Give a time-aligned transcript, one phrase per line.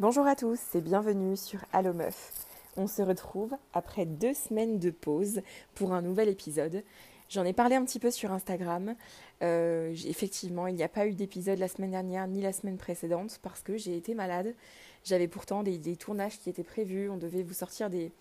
[0.00, 2.46] Bonjour à tous et bienvenue sur Allo Meuf.
[2.76, 5.40] On se retrouve après deux semaines de pause
[5.74, 6.84] pour un nouvel épisode.
[7.28, 8.94] J'en ai parlé un petit peu sur Instagram.
[9.42, 13.40] Euh, effectivement, il n'y a pas eu d'épisode la semaine dernière ni la semaine précédente
[13.42, 14.54] parce que j'ai été malade.
[15.02, 17.10] J'avais pourtant des, tournages qui étaient prévus.
[17.10, 18.12] On devait vous sortir des,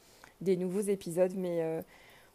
[0.41, 1.83] nouveaux épisodes, mais euh,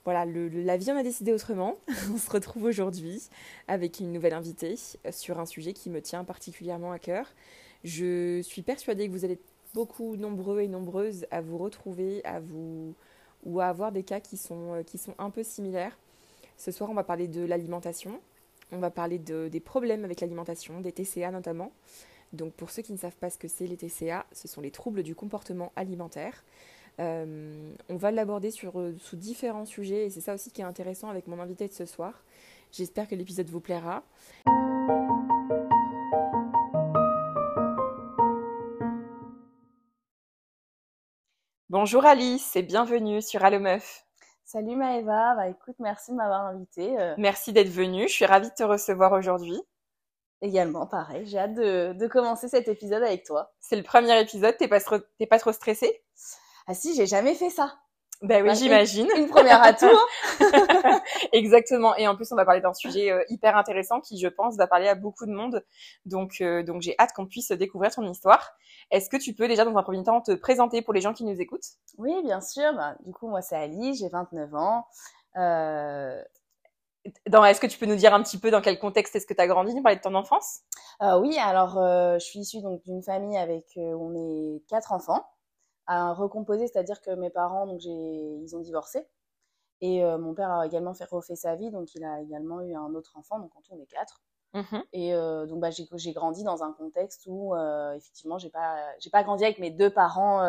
[0.04, 1.78] voilà, la vie en a décidé autrement.
[2.14, 3.20] On se retrouve aujourd'hui
[3.66, 7.26] avec une nouvelle invitée euh, sur un sujet qui me tient particulièrement à cœur.
[7.84, 9.38] Je suis persuadée que vous allez
[9.74, 12.94] beaucoup nombreux et nombreuses à vous retrouver, à vous
[13.44, 15.98] ou à avoir des cas qui sont, euh, qui sont un peu similaires.
[16.56, 18.20] Ce soir, on va parler de l'alimentation.
[18.70, 21.72] On va parler de, des problèmes avec l'alimentation, des TCA notamment.
[22.32, 24.70] Donc pour ceux qui ne savent pas ce que c'est les TCA, ce sont les
[24.70, 26.44] troubles du comportement alimentaire.
[27.00, 31.08] Euh, on va l'aborder euh, sous différents sujets et c'est ça aussi qui est intéressant
[31.08, 32.22] avec mon invité de ce soir.
[32.70, 34.02] J'espère que l'épisode vous plaira.
[41.72, 44.04] Bonjour Alice et bienvenue sur Allo Meuf.
[44.44, 47.00] Salut Maëva, bah écoute, merci de m'avoir invitée.
[47.00, 47.14] Euh.
[47.16, 49.58] Merci d'être venue, je suis ravie de te recevoir aujourd'hui.
[50.42, 53.54] Également, pareil, j'ai hâte de, commencer cet épisode avec toi.
[53.58, 54.80] C'est le premier épisode, t'es pas,
[55.30, 56.04] pas trop stressée?
[56.66, 57.74] Ah si, j'ai jamais fait ça.
[58.22, 59.08] Ben oui, bah, j'imagine.
[59.16, 59.86] Une, première à tout.
[60.40, 61.00] Hein.
[61.32, 61.96] Exactement.
[61.96, 64.68] Et en plus, on va parler d'un sujet euh, hyper intéressant qui, je pense, va
[64.68, 65.64] parler à beaucoup de monde.
[66.06, 68.52] Donc, euh, donc j'ai hâte qu'on puisse découvrir ton histoire.
[68.92, 71.24] Est-ce que tu peux déjà, dans un premier temps, te présenter pour les gens qui
[71.24, 71.66] nous écoutent?
[71.98, 72.72] Oui, bien sûr.
[72.74, 74.86] Bah, du coup, moi, c'est Ali, j'ai 29 ans.
[75.36, 76.22] Euh...
[77.04, 79.40] Est-ce que tu peux nous dire un petit peu dans quel contexte est-ce que tu
[79.40, 80.60] as grandi, parler de ton enfance?
[81.02, 85.24] Euh, Oui, alors je suis issue donc d'une famille avec on est quatre enfants
[85.86, 89.08] à recomposer, c'est-à-dire que mes parents, donc ils ont divorcé.
[89.82, 92.74] Et euh, mon père a également fait, refait sa vie, donc il a également eu
[92.74, 94.22] un autre enfant, donc en tout on est quatre.
[94.54, 98.76] Mmh et euh, donc bah, j'ai grandi dans un contexte où euh, effectivement j'ai pas
[99.00, 100.42] j'ai pas grandi avec mes deux parents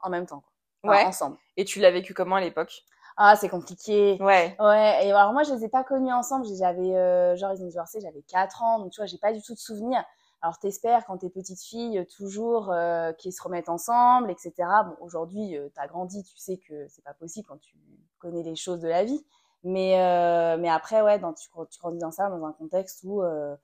[0.00, 0.44] en même temps,
[0.82, 0.92] quoi.
[0.92, 1.04] ouais.
[1.04, 1.36] ensemble.
[1.56, 2.84] Et tu l'as vécu comment à l'époque?
[3.16, 4.16] Ah c'est compliqué.
[4.20, 4.56] Ouais.
[4.60, 5.06] Ouais.
[5.06, 6.46] Et alors moi je les ai pas connus ensemble.
[6.56, 9.54] J'avais genre ils ont divorcé, j'avais 4 ans, donc tu vois j'ai pas du tout
[9.54, 10.04] de souvenirs.
[10.40, 14.52] Alors t'espères quand t'es petite fille toujours euh, qu'ils se remettent ensemble, etc.
[14.86, 17.76] Bon, aujourd'hui euh, t'as grandi, tu sais que c'est pas possible quand tu
[18.18, 19.24] connais les choses de la vie.
[19.64, 23.22] Mais euh, mais après ouais, dans, tu, tu grandis dans ça dans un contexte où
[23.22, 23.56] euh,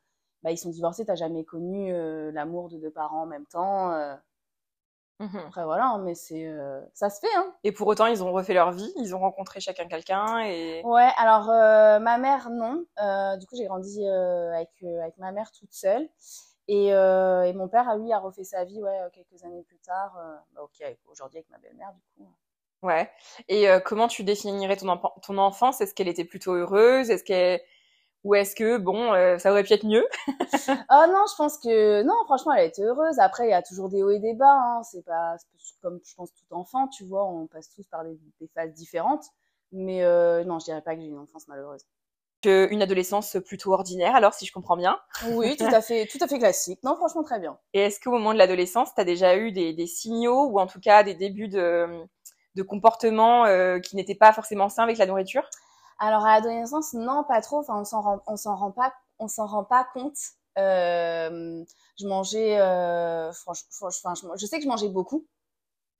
[0.43, 3.91] bah, ils sont divorcés, t'as jamais connu euh, l'amour de deux parents en même temps.
[5.21, 6.53] Mmh après voilà, hein, mais c'est
[6.93, 7.33] ça se fait.
[7.37, 7.55] Hein.
[7.63, 10.83] Et pour autant, ils ont refait leur vie, ils ont rencontré chacun quelqu'un et.
[10.85, 11.47] Ouais, alors
[12.01, 12.85] ma mère non.
[13.39, 16.09] du coup, j'ai grandi avec avec ma mère toute seule.
[16.69, 20.17] Et, euh, et, mon père, lui, a refait sa vie ouais, quelques années plus tard.
[20.19, 22.31] Euh, bah, ok, aujourd'hui avec ma belle-mère, du coup.
[22.83, 23.11] Ouais.
[23.49, 25.81] Et euh, comment tu définirais ton, ton enfance?
[25.81, 27.11] Est-ce qu'elle était plutôt heureuse?
[27.11, 27.61] Est-ce qu'elle
[28.25, 30.07] ou est-ce que bon, euh, ça aurait pu être mieux?
[30.29, 30.33] Oh
[31.09, 33.19] non, je pense que non, franchement, elle a été heureuse.
[33.19, 34.79] Après, il y a toujours des hauts et des bas.
[34.79, 34.83] Hein.
[34.83, 35.37] C'est pas
[35.83, 39.27] comme je pense tout enfant, tu vois, on passe tous par des, des phases différentes.
[39.73, 41.85] Mais euh, non, je dirais pas que j'ai une enfance malheureuse
[42.45, 44.99] une adolescence plutôt ordinaire, alors si je comprends bien.
[45.27, 46.81] Oui, tout à fait, tout à fait classique.
[46.83, 47.59] Non, franchement très bien.
[47.73, 50.81] Et est-ce qu'au moment de l'adolescence, tu as déjà eu des, signaux ou en tout
[50.81, 51.87] cas des débuts de,
[52.55, 55.49] de comportement euh, qui n'étaient pas forcément sains avec la nourriture?
[55.99, 57.59] Alors à l'adolescence, non, pas trop.
[57.59, 60.17] Enfin, on s'en rend, on s'en rend pas, on s'en rend pas compte.
[60.59, 61.65] Euh,
[61.99, 65.27] je mangeais, euh, franchement, je sais que je mangeais beaucoup.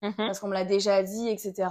[0.05, 1.69] Mmh parce qu'on me l'a déjà dit, etc.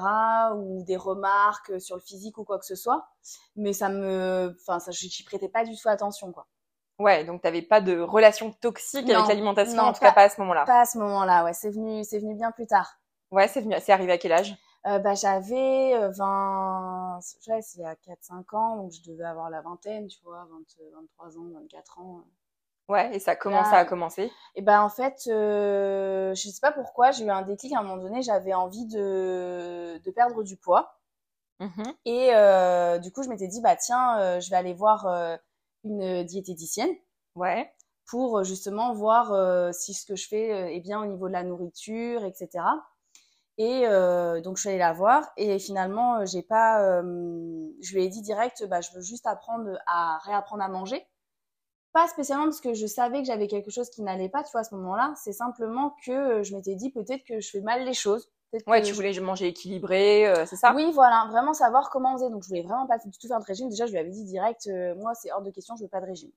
[0.56, 3.08] Ou des remarques sur le physique ou quoi que ce soit.
[3.56, 6.48] Mais ça me, enfin, ça, j'y prêtais pas du tout attention, quoi.
[6.98, 10.40] Ouais, donc t'avais pas de relation toxique avec l'alimentation, en tout cas pas à ce
[10.42, 10.66] moment-là.
[10.66, 11.54] Pas à ce moment-là, ouais.
[11.54, 13.00] C'est venu, c'est venu bien plus tard.
[13.32, 14.56] Ouais, c'est venu, c'est arrivé à quel âge?
[14.86, 19.50] Euh, bah, j'avais 20, ouais, c'est il y a 4-5 ans, donc je devais avoir
[19.50, 22.24] la vingtaine, tu vois, 23 ans, 24 ans.
[22.90, 24.32] Ouais, et ça comment ça a commencé?
[24.56, 27.84] Et ben en fait, euh, je sais pas pourquoi, j'ai eu un déclic à un
[27.84, 31.00] moment donné, j'avais envie de, de perdre du poids.
[31.60, 35.08] Mmh et euh, du coup, je m'étais dit bah tiens, euh, je vais aller voir
[35.08, 35.38] euh,
[35.86, 36.94] une diététicienne.
[37.36, 37.72] Ouais.
[38.06, 41.44] Pour euh, justement voir si ce que je fais est bien au niveau de la
[41.44, 42.66] nourriture, etc.
[43.58, 43.84] Et
[44.42, 48.66] donc je suis allée la voir et finalement j'ai pas, je lui ai dit direct
[48.68, 51.06] bah je veux juste apprendre à réapprendre à manger
[51.94, 54.62] pas spécialement parce que je savais que j'avais quelque chose qui n'allait pas, tu vois,
[54.62, 55.14] à ce moment-là.
[55.16, 58.30] C'est simplement que euh, je m'étais dit peut-être que je fais mal les choses.
[58.68, 60.74] Ouais, tu voulais manger équilibré, euh, c'est ça?
[60.76, 62.30] Oui, voilà, vraiment savoir comment on faisait.
[62.30, 63.70] Donc je voulais vraiment pas du tout faire de régime.
[63.70, 66.02] Déjà, je lui avais dit direct, euh, moi c'est hors de question, je veux pas
[66.02, 66.32] de régime.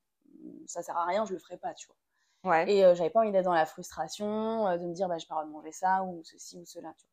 [0.67, 2.53] Ça sert à rien, je le ferai pas, tu vois.
[2.53, 2.71] Ouais.
[2.71, 5.51] Et j'avais pas envie d'être dans la frustration, de me dire bah je pas de
[5.51, 7.13] manger ça ou ceci ou cela, tu vois.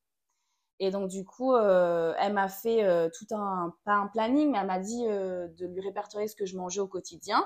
[0.80, 4.80] Et donc du coup, elle m'a fait tout un pas un planning, mais elle m'a
[4.80, 7.46] dit de lui répertorier ce que je mangeais au quotidien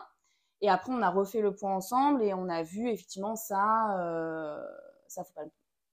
[0.62, 4.62] et après, on a refait le point ensemble et on a vu effectivement ça, euh,
[5.08, 5.34] ça faut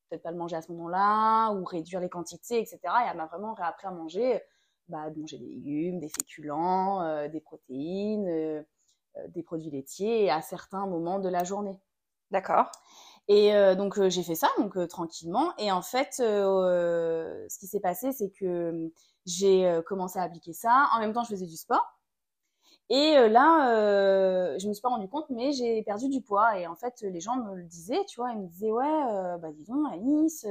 [0.09, 2.79] peut-être pas le manger à ce moment-là, ou réduire les quantités, etc.
[2.85, 4.43] Et elle m'a vraiment réappris à manger,
[4.89, 8.63] bah, de manger des légumes, des féculents, euh, des protéines, euh,
[9.17, 11.81] euh, des produits laitiers à certains moments de la journée.
[12.31, 12.71] D'accord.
[13.29, 18.29] Et donc j'ai fait ça donc tranquillement et en fait ce qui s'est passé c'est
[18.29, 18.93] que
[19.25, 21.94] j'ai commencé à appliquer ça en même temps je faisais du sport
[22.91, 26.59] et là je me suis pas rendu compte mais j'ai perdu du poids.
[26.59, 28.33] Et en fait les gens me le disaient tu vois.
[28.33, 30.47] Ils me disaient ouais bah dis donc Alice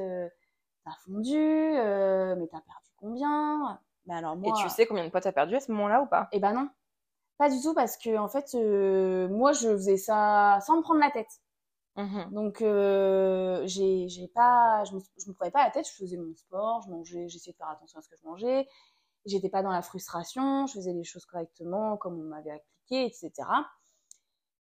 [0.86, 3.80] t'as fondu mais t'as perdu combien?
[4.06, 6.06] Bah, alors moi, Et tu sais combien de poids t'as perdu à ce moment-là ou
[6.06, 6.32] pas?
[6.32, 6.70] Eh ben non,
[7.38, 11.02] pas du tout parce que en fait, euh, moi je faisais ça sans me prendre
[11.02, 11.42] la tête.
[11.96, 15.94] Mmh Donc euh, j'ai, j'ai pas, je me, je me prenais pas la tête, je
[15.94, 18.68] faisais mon sport, je mangeais, j'essayais de faire attention à ce que je mangeais.
[19.26, 23.48] J'étais pas dans la frustration, je faisais les choses correctement comme on m'avait appliqué, etc.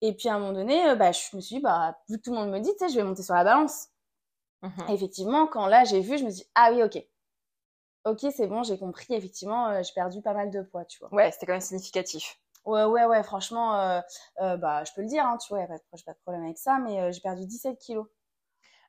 [0.01, 2.23] Et puis à un moment donné, euh, bah, je me suis dit, bah, vu que
[2.23, 3.89] tout le monde me dit, tu sais, je vais monter sur la balance.
[4.63, 7.03] Mmh effectivement, quand là j'ai vu, je me suis dit, ah oui, ok,
[8.05, 11.13] ok, c'est bon, j'ai compris, effectivement, euh, j'ai perdu pas mal de poids, tu vois.
[11.13, 12.39] Ouais, c'était quand même significatif.
[12.65, 14.01] Ouais, ouais, ouais, franchement, euh,
[14.41, 16.17] euh, bah, je peux le dire, hein, tu vois, y a pas, de, pas de
[16.19, 18.07] problème avec ça, mais j'ai perdu 17 kilos.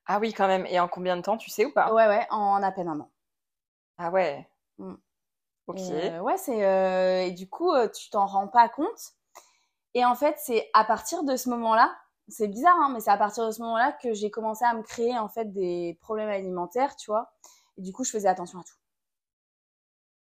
[0.06, 0.66] Ah oui, quand même.
[0.66, 1.92] Et en combien de temps, tu sais ou pas?
[1.92, 3.10] Ouais, ouais, en à peine un an.
[3.98, 4.46] Ah ouais.
[4.78, 4.94] Mmh.
[5.68, 5.78] Ok.
[5.78, 7.28] ouais, c'est.
[7.28, 9.14] et du coup, tu t'en rends pas compte.
[9.94, 11.94] Et en fait, c'est à partir de ce moment-là,
[12.28, 14.82] c'est bizarre, hein, mais c'est à partir de ce moment-là que j'ai commencé à me
[14.82, 17.32] créer en fait des problèmes alimentaires, tu vois.
[17.76, 18.74] Et du coup, je faisais attention à tout.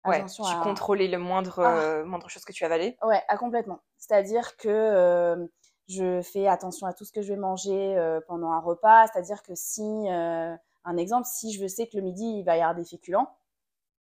[0.06, 1.78] Ouais, tu contrôlais le moindre, ah.
[1.78, 3.82] euh, moindre chose que tu avalais Ouais, ah, complètement.
[3.98, 5.46] C'est-à-dire que euh,
[5.88, 9.06] je fais attention à tout ce que je vais manger euh, pendant un repas.
[9.08, 12.74] C'est-à-dire que si, un exemple, si je sais que le midi, il va y avoir
[12.76, 13.32] des féculents,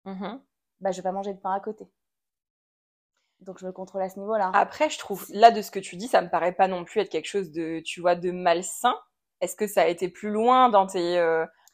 [0.05, 0.39] mmh
[0.81, 1.89] bah, je vais pas manger de pain à côté.
[3.41, 4.51] Donc, je me contrôle à ce niveau-là.
[4.55, 7.01] Après, je trouve, là, de ce que tu dis, ça me paraît pas non plus
[7.01, 8.95] être quelque chose de, tu vois, de malsain.
[9.41, 11.19] Est-ce que ça a été plus loin dans tes,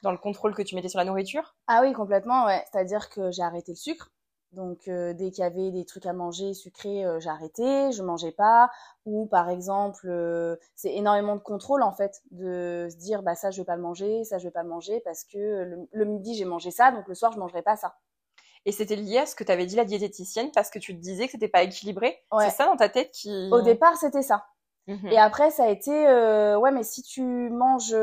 [0.02, 1.54] dans le contrôle que tu mettais sur la nourriture?
[1.68, 2.64] Ah oui, complètement, ouais.
[2.70, 4.10] C'est-à-dire que j'ai arrêté le sucre.
[4.52, 8.32] Donc euh, dès qu'il y avait des trucs à manger sucrés, euh, arrêté, je mangeais
[8.32, 8.70] pas.
[9.06, 13.50] Ou par exemple, euh, c'est énormément de contrôle en fait, de se dire bah ça
[13.50, 16.34] je vais pas le manger, ça je vais pas le manger parce que le, midi
[16.34, 17.96] j'ai mangé ça, donc le soir je mangerai pas ça.
[18.64, 21.26] Et c'était lié à ce que t'avais dit la diététicienne parce que tu te disais
[21.26, 22.22] que c'était pas équilibré.
[22.40, 23.50] C'est ça dans ta tête qui.
[23.50, 24.46] Au départ c'était ça.
[24.86, 27.94] Mmh Et après ça a été ouais mais si tu manges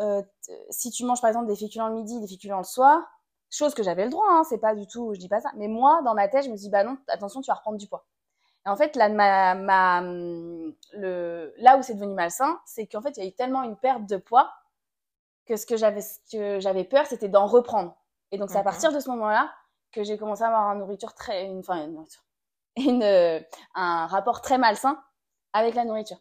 [0.00, 0.22] euh,
[0.70, 3.00] si tu manges par exemple des féculents le midi, des féculents le soir,
[3.50, 5.68] chose que j'avais le droit, hein, c'est pas du tout, je dis pas ça, mais
[5.68, 8.06] moi, dans ma tête, je me dis, bah non, attention, tu vas reprendre du poids.
[8.66, 13.16] Et en fait, là, ma, ma, le, là où c'est devenu malsain, c'est qu'en fait,
[13.16, 14.50] il y a eu tellement une perte de poids
[15.46, 16.00] que ce que j'avais,
[16.32, 17.94] que j'avais peur, c'était d'en reprendre.
[18.32, 19.52] Et donc, c'est à partir de ce moment-là
[19.92, 22.04] que j'ai commencé à avoir une nourriture très, une, enfin, une
[22.76, 23.44] une,
[23.74, 25.02] un rapport très malsain
[25.52, 26.18] avec la nourriture.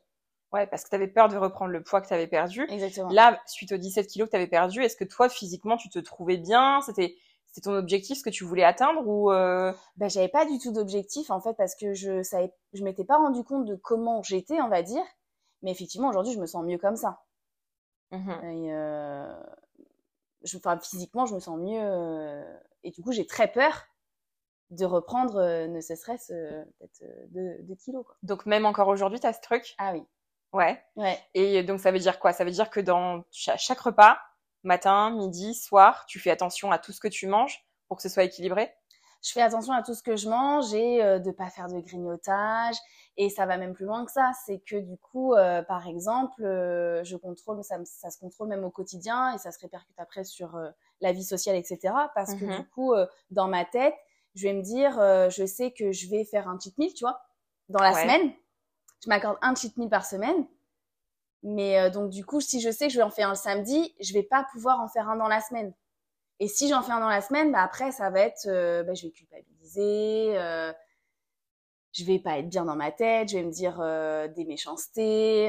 [0.52, 2.68] Ouais, parce que tu avais peur de reprendre le poids que tu avais perdu.
[2.70, 3.10] Exactement.
[3.10, 5.98] Là, suite aux 17 kilos que tu avais perdu, est-ce que toi, physiquement, tu te
[5.98, 6.82] trouvais bien?
[6.82, 7.16] C'était
[7.54, 9.72] c'était ton objectif, ce que tu voulais atteindre ou euh...
[9.98, 13.18] ben, j'avais pas du tout d'objectif en fait parce que je savais, je m'étais pas
[13.18, 15.04] rendu compte de comment j'étais, on va dire.
[15.62, 17.22] Mais effectivement, aujourd'hui, je me sens mieux comme ça.
[18.12, 19.44] Mmh et euh...
[20.44, 21.82] je, enfin, physiquement, je me sens mieux.
[21.82, 22.58] Euh...
[22.84, 23.86] Et du coup, j'ai très peur
[24.70, 28.06] de reprendre, euh, ne serait-ce euh, peut-être 2 kilos.
[28.06, 28.16] Quoi.
[28.24, 29.76] Donc même encore aujourd'hui, tu as ce truc?
[29.78, 30.04] Ah oui.
[30.52, 30.82] Ouais.
[30.96, 31.20] ouais.
[31.34, 32.34] Et donc ça veut dire quoi?
[32.34, 34.20] Ça veut dire que dans chaque repas,
[34.64, 38.10] matin, midi, soir, tu fais attention à tout ce que tu manges pour que ce
[38.10, 38.74] soit équilibré?
[39.24, 41.80] Je fais attention à tout ce que je mange et euh, de pas faire de
[41.80, 42.76] grignotage.
[43.18, 44.32] Et ça va même plus loin que ça.
[44.46, 48.64] C'est que du coup, euh, par exemple, euh, je contrôle, ça, ça, se contrôle même
[48.64, 50.70] au quotidien et ça se répercute après sur euh,
[51.02, 51.94] la vie sociale, etc.
[52.14, 52.94] Parce que mmh du coup,
[53.32, 53.96] dans ma tête,
[54.36, 54.94] je vais me dire,
[55.30, 57.22] je sais que je vais faire un cheat meal, tu vois,
[57.70, 58.34] dans la semaine
[59.04, 60.46] je m'accorde un cheat meal par semaine.
[61.44, 63.38] Mais euh, donc du coup, si je sais que je vais en faire un le
[63.38, 65.74] samedi, je vais pas pouvoir en faire un dans la semaine.
[66.44, 68.94] Et si j'en fais un dans la semaine, bah après ça va être, euh, bah,
[68.94, 70.74] je vais culpabiliser, euh,
[71.94, 75.48] je vais pas être bien dans ma tête, je vais me dire euh, des méchancetés.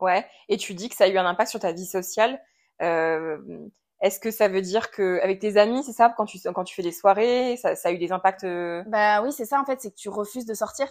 [0.00, 0.26] Ouais.
[0.48, 2.42] Et tu dis que ça a eu un impact sur ta vie sociale.
[2.80, 6.74] Est-ce que ça veut dire que avec tes amis, c'est ça, quand tu quand tu
[6.74, 8.44] fais des soirées, ça, ça a eu des impacts
[8.88, 10.88] Bah oui, c'est ça en fait, c'est que tu refuses de sortir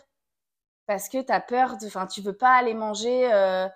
[0.85, 3.67] parce que tu as peur enfin tu veux pas aller manger euh,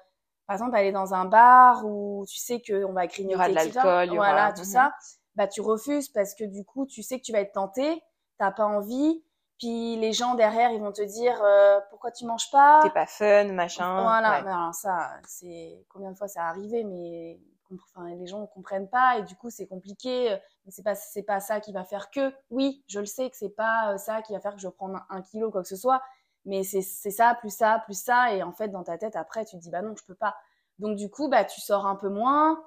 [0.47, 4.15] par exemple aller dans un bar où tu sais que on va grignoter de l'alcool
[4.15, 4.93] voilà tout ça.
[5.35, 8.01] Bah tu refuses parce que du coup tu sais que tu vas être tenté.
[8.39, 9.23] T'as pas envie.
[9.59, 12.79] Puis les gens derrière ils vont te dire euh, pourquoi tu manges pas?
[12.81, 14.01] T'es pas fun machin.
[14.01, 14.41] Voilà.
[14.41, 14.73] Ouais.
[14.73, 17.39] ça c'est combien de fois ça arrivé mais
[17.69, 20.29] enfin les gens ne comprennent pas et du coup c'est compliqué.
[20.65, 23.35] Mais c'est pas c'est pas ça qui va faire que oui je le sais que
[23.35, 25.67] c'est pas euh, ça qui va faire que je prends un, un kilo quoi que
[25.67, 26.01] ce soit
[26.47, 28.33] mais c'est ça, plus ça, plus ça.
[28.33, 30.35] Et en fait, dans ta tête, après, tu te dis, bah non, je peux pas.
[30.79, 32.63] Donc, du coup, bah, tu sors un peu moins.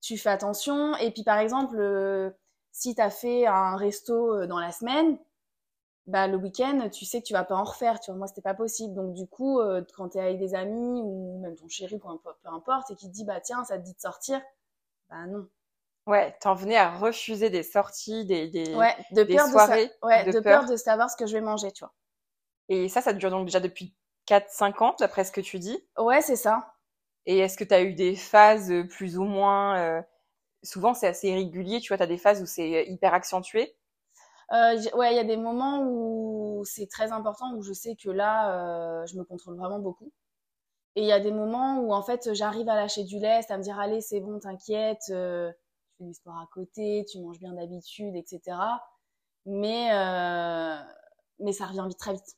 [0.00, 0.96] tu fais attention.
[0.98, 2.30] Et puis, par exemple, euh,
[2.72, 5.18] si tu as fait un resto euh, dans la semaine,
[6.06, 8.00] bah, le week-end, tu sais que tu vas pas en refaire.
[8.00, 8.94] Tu vois, moi, c'était pas possible.
[8.94, 12.08] Donc, du coup, euh, quand tu es avec des amis ou même ton chéri, peu
[12.48, 14.40] importe, et qui te dit, bah, tiens, ça te dit de sortir,
[15.10, 15.48] bah, non.
[16.06, 19.86] Ouais, t'en venais à refuser des sorties, des, des, ouais, de peur soirées.
[19.86, 20.66] De ouais, de, peur.
[20.66, 21.92] de savoir ce que je vais manger, tu vois.
[22.70, 26.20] Et ça, ça dure donc déjà depuis 4-5 ans, d'après ce que tu dis Ouais,
[26.20, 26.74] c'est ça.
[27.24, 29.78] Et est-ce que tu as eu des phases euh, plus ou moins...
[29.78, 30.02] Euh,
[30.62, 33.76] souvent, c'est assez irrégulier, tu vois, tu as des phases où c'est euh, hyper accentué?
[34.52, 38.10] Euh, Ouais, il y a des moments où c'est très important, où je sais que
[38.10, 40.12] là, je me contrôle vraiment beaucoup.
[40.96, 43.58] Et il y a des moments où, en fait, j'arrive à lâcher du lest, à
[43.58, 47.54] me dire, allez, c'est bon, t'inquiète, tu fais du sport à côté, tu manges bien
[47.54, 48.82] d'habitude, etc.
[49.46, 49.90] Mais,
[51.40, 52.36] mais ça revient vite, très vite.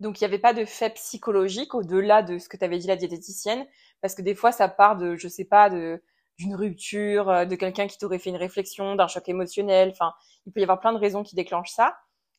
[0.00, 2.96] Donc il n'y avait pas de fait psychologique au-delà de ce que t'avais dit la
[2.96, 3.66] diététicienne,
[4.00, 6.02] parce que des fois ça part de, je sais pas, de
[6.38, 9.90] d'une rupture, euh, de quelqu'un qui t'aurait fait une réflexion, d'un choc émotionnel.
[9.92, 10.14] Enfin,
[10.46, 11.96] il peut y avoir plein de raisons qui déclenchent ça.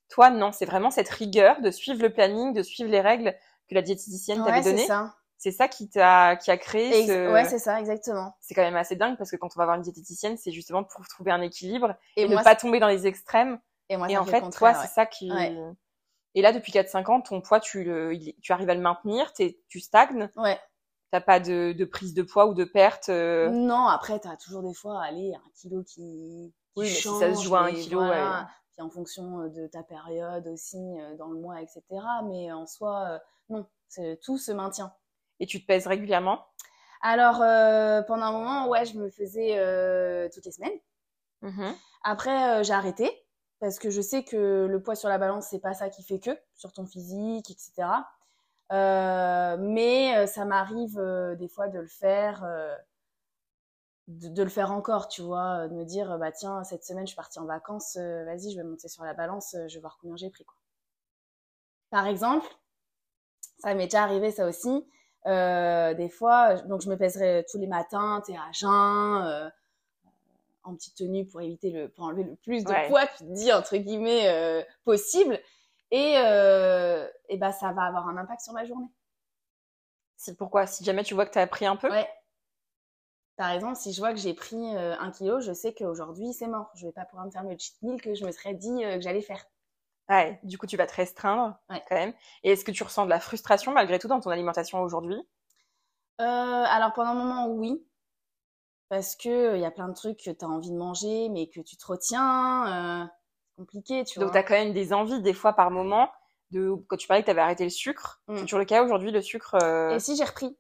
[0.10, 3.36] Toi, non, c'est vraiment cette rigueur de suivre le planning, de suivre les règles
[3.70, 4.88] que la diététicienne t'avait données.
[5.38, 7.32] C'est ça qui t'a qui a créé ce...
[7.32, 8.36] Ouais, c'est ça, exactement.
[8.42, 10.84] C'est quand même assez dingue parce que quand on va voir une diététicienne, c'est justement
[10.84, 13.60] pour trouver un équilibre et, ne pas tomber dans les extrêmes.
[13.90, 15.32] Et, moi, et en fait, toi, c'est ça qui.
[16.36, 19.80] Et là, depuis 4-5 ans, ton poids, tu, le, tu arrives à le maintenir, tu
[19.80, 20.30] stagnes.
[20.36, 20.60] Ouais.
[21.12, 23.50] T'as pas de, de, prise de poids ou de perte euh...
[23.50, 27.20] Non, après, t'as toujours des fois, allez, un kilo qui, qui oui, change.
[27.20, 28.40] Mais si ça se joue à un kilo, voilà.
[28.40, 28.46] ouais.
[28.72, 31.84] Puis en fonction euh, de ta période aussi, euh, dans le mois, etc.
[32.24, 33.20] Mais en soi, euh,
[33.50, 33.68] non,
[34.24, 34.94] tout se maintient.
[35.42, 36.46] Et tu te pèses régulièrement?
[37.02, 40.80] Alors, euh, pendant un moment, ouais, je me faisais euh, toutes les semaines.
[41.42, 41.72] Mmh.
[42.04, 43.21] Après, j'ai arrêté
[43.62, 46.20] parce que je sais que le poids sur la balance c'est pas ça qui fait
[46.20, 47.88] que sur ton physique etc
[48.74, 52.44] euh, mais euh, ça m'arrive euh, des fois de le faire
[54.08, 57.12] de, de, le faire encore tu vois de me dire bah tiens cette semaine je
[57.12, 60.18] suis partie en vacances vas-y je vais monter sur la balance je vais voir combien
[60.18, 60.58] j'ai pris quoi.
[61.92, 62.48] Par exemple
[63.60, 64.88] ça m'est déjà arrivé ça aussi
[65.26, 69.52] des fois donc je me pèserai tous les matins t'es à jeun
[70.64, 73.52] en petite tenue pour éviter le, pour enlever le plus de poids, tu te dis
[73.52, 75.40] entre guillemets euh, possible,
[75.92, 78.90] et euh, et bah ça va avoir un impact sur ma journée.
[80.18, 81.90] C'est pourquoi Si jamais tu vois que tu as pris un peu?
[81.90, 82.08] Ouais.
[83.38, 86.48] Par exemple, si je vois que j'ai pris euh, un kilo, je sais qu'aujourd'hui c'est
[86.48, 86.70] mort.
[86.76, 89.02] Je vais pas pouvoir me faire le cheat meal que je me serais dit que
[89.02, 89.44] j'allais faire.
[90.10, 90.40] Ouais.
[90.44, 91.82] Du coup, tu vas te restreindre ouais.
[91.88, 92.14] quand même.
[92.44, 95.22] Et est-ce que tu ressens de la frustration malgré tout dans ton alimentation aujourd'hui?
[96.18, 97.84] Alors pendant un moment, oui
[98.92, 101.48] parce que il y a plein de trucs que tu as envie de manger mais
[101.48, 103.08] que tu te retiens euh,
[103.56, 106.12] compliqué tu vois donc tu as quand même des envies des fois par moment
[106.52, 108.36] de quand tu parlais que tu avais arrêté le sucre mmh.
[108.36, 109.96] c'est toujours le cas aujourd'hui le sucre euh...
[109.96, 110.58] et si j'ai repris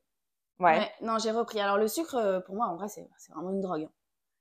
[0.59, 0.79] ouais.
[0.79, 0.91] ouais.
[1.01, 3.83] non j'ai repris alors le sucre euh, pour moi en vrai c'est vraiment une drogue
[3.83, 3.91] hein.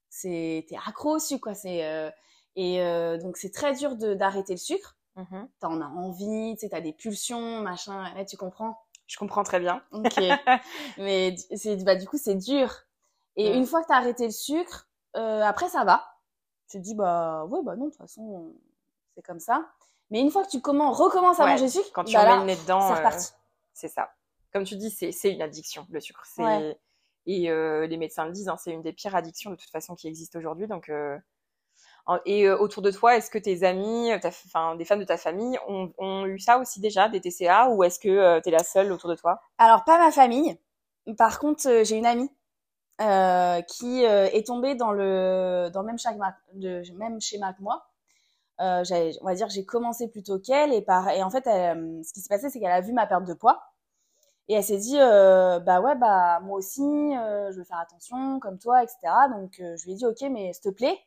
[0.09, 2.13] c'est t'es accro au sucre quoi c'est euh...
[2.55, 5.47] et euh, donc c'est très dur d'arrêter le sucre mmh.
[5.59, 8.79] t'en as envie tu sais t'as des pulsions machin là tu comprends
[9.09, 10.23] je comprends très bien ok
[10.99, 12.87] mais c'est bah du coup c'est dur
[13.47, 16.05] et une fois que tu as arrêté le sucre, euh, après ça va.
[16.69, 18.55] Tu te dis bah ouais bah non de toute façon
[19.15, 19.67] c'est comme ça.
[20.11, 22.23] Mais une fois que tu commences, recommences à ouais, manger du sucre, quand tu bah
[22.23, 23.29] remets le nez dedans, c'est reparti.
[23.33, 23.37] Euh,
[23.73, 24.11] c'est ça.
[24.53, 26.25] Comme tu dis, c'est une addiction le sucre.
[26.39, 26.77] Ouais.
[27.27, 29.95] et euh, les médecins le disent, hein, c'est une des pires addictions de toute façon
[29.95, 30.67] qui existe aujourd'hui.
[30.67, 30.91] Donc
[32.25, 35.59] et euh, autour de toi, est-ce que tes amis, enfin des femmes de ta famille
[35.69, 38.65] ont, ont, eu ça aussi déjà, des TCA, ou est-ce que euh, tu es la
[38.65, 39.41] seule autour de toi?
[39.59, 40.59] Alors pas ma famille.
[41.17, 42.31] Par contre, euh, j'ai une amie
[43.01, 47.63] euh, qui euh, est tombée dans le dans le même schéma, de, même schéma que
[47.63, 47.87] moi.
[48.61, 48.85] Euh,
[49.23, 52.21] on va dire j'ai commencé plutôt qu'elle et par et en fait elle, ce qui
[52.21, 53.63] s'est passé c'est qu'elle a vu ma perte de poids
[54.49, 58.83] et elle s'est dit bah ouais bah moi aussi je vais faire attention comme toi
[58.83, 58.99] etc
[59.33, 60.99] donc je lui ai dit ok mais s'il te plaît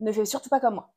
[0.00, 0.90] ne fais surtout pas comme moi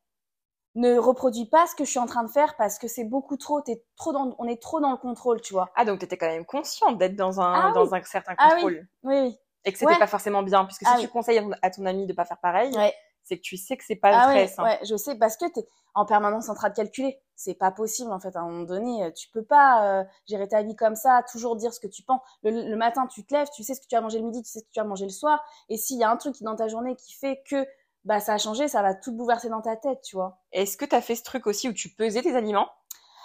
[0.74, 3.36] ne reproduis pas ce que je suis en train de faire parce que c'est beaucoup
[3.36, 5.70] trop, es trop dans, on est trop dans le contrôle, tu vois.
[5.74, 7.98] Ah, donc tu étais quand même consciente d'être dans un, ah, dans oui.
[7.98, 8.88] un certain contrôle.
[9.04, 9.16] Ah, oui.
[9.20, 9.38] oui, oui.
[9.64, 9.98] Et que c'était ouais.
[9.98, 11.10] pas forcément bien, puisque si ah, tu oui.
[11.10, 12.92] conseilles à ton, à ton, ami de pas faire pareil, ouais.
[13.22, 14.64] c'est que tu sais que c'est pas ah, très ouais.
[14.64, 17.20] Ouais, je sais, parce que t'es en permanence en train de calculer.
[17.36, 19.04] C'est pas possible, en fait, à un moment donné.
[19.04, 22.02] euh, Tu peux pas euh, gérer ta vie comme ça, toujours dire ce que tu
[22.02, 22.20] penses.
[22.42, 24.42] Le, le, matin, tu te lèves, tu sais ce que tu vas manger le midi,
[24.42, 25.42] tu sais ce que tu vas manger le soir.
[25.68, 27.66] Et s'il y a un truc dans ta journée qui fait que
[28.04, 30.38] bah ça a changé, ça va tout bouleverser dans ta tête, tu vois.
[30.52, 32.68] Est-ce que tu as fait ce truc aussi où tu pesais tes aliments?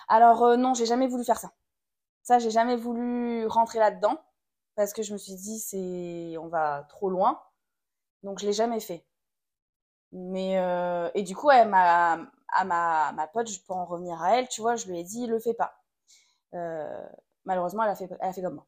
[0.08, 1.51] Alors euh, non, j'ai jamais voulu faire ça.
[2.24, 4.20] Ça, j'ai jamais voulu rentrer là-dedans
[4.77, 7.41] parce que je me suis dit c'est on va trop loin.
[8.24, 9.05] Donc je l'ai jamais fait.
[10.13, 12.13] Mais euh, et du coup, ouais, ma
[12.53, 15.03] à ma ma pote, je peux en revenir à elle, tu vois, je lui ai
[15.03, 15.75] dit le fais pas.
[16.53, 17.05] Euh,
[17.46, 18.62] malheureusement, elle a fait elle a fait comme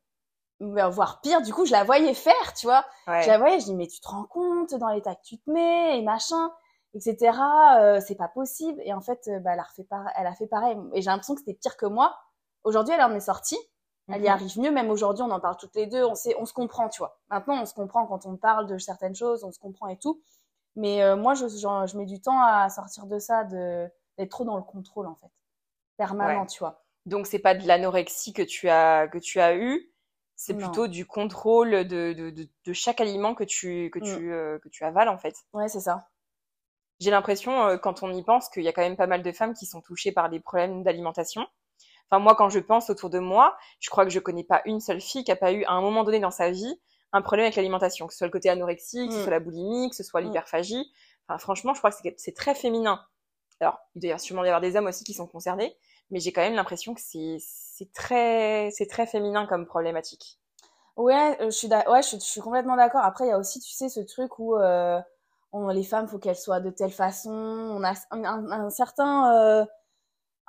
[0.60, 0.90] moi.
[0.90, 2.86] voire pire, du coup, je la voyais faire, tu vois.
[3.08, 3.24] Ouais.
[3.24, 5.50] Je la voyais, je dis, mais tu te rends compte dans l'état que tu te
[5.50, 6.52] mets et machin,
[6.94, 7.18] etc.
[7.80, 8.82] Euh, c'est pas possible.
[8.84, 10.78] Et en fait, euh, bah, elle, a refait par- elle a fait pareil.
[10.94, 12.18] Et j'ai l'impression que c'était pire que moi.
[12.66, 13.58] Aujourd'hui, elle en est sortie.
[14.12, 14.30] Elle y Mhm.
[14.30, 14.72] arrive mieux.
[14.72, 16.04] Même aujourd'hui, on en parle toutes les deux.
[16.04, 17.20] On sait, on se comprend, tu vois.
[17.30, 20.22] Maintenant, on se comprend quand on parle de certaines choses, on se comprend et tout.
[20.76, 24.32] Mais euh, moi, je, genre, je mets du temps à sortir de ça, de d'être
[24.32, 25.32] trop dans le contrôle, en fait.
[25.98, 26.48] Permanent, Ouais.
[26.48, 26.84] tu vois.
[27.06, 29.92] Donc c'est pas de l'anorexie que tu as que tu as eu,
[30.36, 34.06] c'est plutôt du contrôle de, de, de, de chaque aliment que tu que Mm.
[34.16, 35.36] tu euh, que tu avales en fait.
[35.54, 36.10] Ouais, c'est ça.
[37.02, 39.32] J'ai l'impression euh, quand on y pense qu'il y a quand même pas mal de
[39.34, 41.46] femmes qui sont touchées par des problèmes d'alimentation.
[42.12, 44.80] Enfin moi quand je pense autour de moi, je crois que je connais pas une
[44.80, 46.80] seule fille qui a pas eu à un moment donné dans sa vie
[47.14, 49.24] un problème avec l'alimentation, que ce soit le côté anorexique, que ce Mm.
[49.24, 50.26] soit la boulimie, que ce soit Mm.
[50.26, 50.92] l'hyperphagie.
[51.28, 53.02] Enfin franchement, je crois que c'est très féminin.
[53.60, 55.78] Alors, il doit sûrement y avoir des hommes aussi qui sont concernés,
[56.12, 57.40] mais j'ai quand même l'impression que c'est
[57.94, 60.40] très très féminin comme problématique.
[60.98, 63.02] Ouais, euh, je suis ouais, je, suis- je suis complètement d'accord.
[63.04, 65.00] Après, il y a aussi, tu sais, ce truc où euh,
[65.54, 67.32] on, les femmes, faut qu'elles soient de telle façon.
[67.32, 69.66] On a un, un- un certain euh,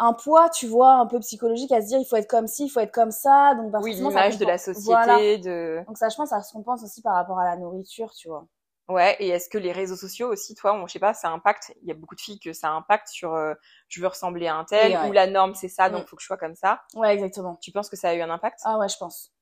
[0.02, 2.64] un poids, tu vois, un peu psychologique à se dire, il faut être comme ci,
[2.64, 3.54] il faut être comme ça.
[3.54, 5.18] Donc, bah, Oui, l'image de la société, Voilà.
[5.38, 8.28] de Donc ça, je pense, ça se compense aussi par rapport à la nourriture, tu
[8.28, 8.46] vois.
[8.88, 9.14] ouais.
[9.20, 11.72] Et est-ce que les réseaux sociaux aussi, toi, on, je sais pas, ça impacte.
[11.82, 13.52] Il y a beaucoup de filles que ça impacte sur euh,
[13.88, 15.08] je veux ressembler à un tel ouais.
[15.08, 16.06] ou la norme c'est ça, donc Mm.
[16.06, 16.80] faut que je sois comme ça.
[16.94, 17.56] Ouais, exactement.
[17.60, 18.58] Tu penses que ça a eu un impact?
[18.64, 19.32] Ah ouais, je pense.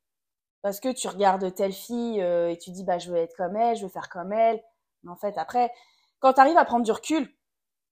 [0.62, 3.56] Parce que tu regardes telle fille euh, et tu dis, bah, je veux être comme
[3.56, 4.60] elle, je veux faire comme elle.
[5.04, 5.70] Mais en fait, après,
[6.18, 7.32] quand tu arrives à prendre du recul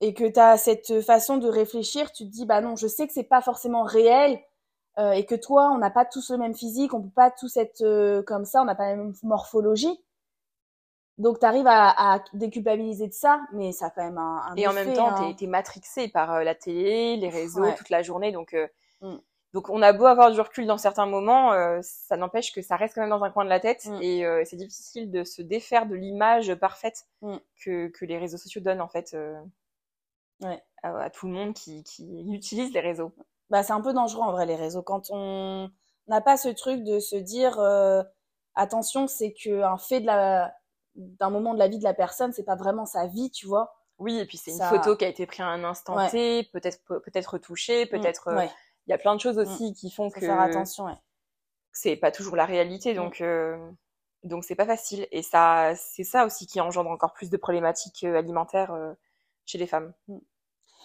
[0.00, 3.06] et que tu as cette façon de réfléchir, tu te dis, bah non, je sais
[3.06, 4.38] que c'est pas forcément réel
[4.98, 7.56] euh, et que toi, on n'a pas tous le même physique, on peut pas tous
[7.56, 10.02] être euh, comme ça, on n'a pas la même morphologie.
[11.18, 14.54] Donc, tu arrives à, à déculpabiliser de ça, mais ça a quand même un, un
[14.56, 15.30] Et en même temps, hein.
[15.30, 17.74] t'es t'es matrixé par euh, la télé, les réseaux, Ouais.
[17.74, 18.54] toute la journée, donc.
[19.00, 19.16] Mm.
[19.54, 22.94] Donc on a beau avoir du recul dans certains moments, ça n'empêche que ça reste
[22.94, 24.02] quand même dans un coin de la tête Mm.
[24.02, 27.36] et c'est difficile de se défaire de l'image parfaite Mm.
[27.64, 29.16] que, que les réseaux sociaux donnent en fait
[30.42, 30.62] Ouais.
[30.82, 33.12] à, à tout le monde qui, qui utilise les réseaux.
[33.50, 35.70] bah, c'est un peu dangereux en vrai les réseaux quand on
[36.08, 38.02] n'a pas ce truc de se dire euh,
[38.54, 40.54] attention c'est que un fait de la
[40.94, 43.74] d'un moment de la vie de la personne c'est pas vraiment sa vie tu vois
[43.98, 46.08] Oui, et puis c'est une photo qui a été prise à un instant Ouais.
[46.10, 48.30] T, peut-être peut-être retouchée, peut-être.
[48.30, 48.50] Mm, euh, ouais
[48.86, 50.98] Il y a plein de choses aussi qui font faut que faire attention ouais
[51.72, 52.96] c'est pas toujours la réalité, Mm.
[52.96, 53.70] donc euh,
[54.22, 55.06] donc c'est pas facile.
[55.12, 58.94] Et ça, c'est ça aussi qui engendre encore plus de problématiques euh, alimentaires euh,
[59.46, 59.92] chez les femmes.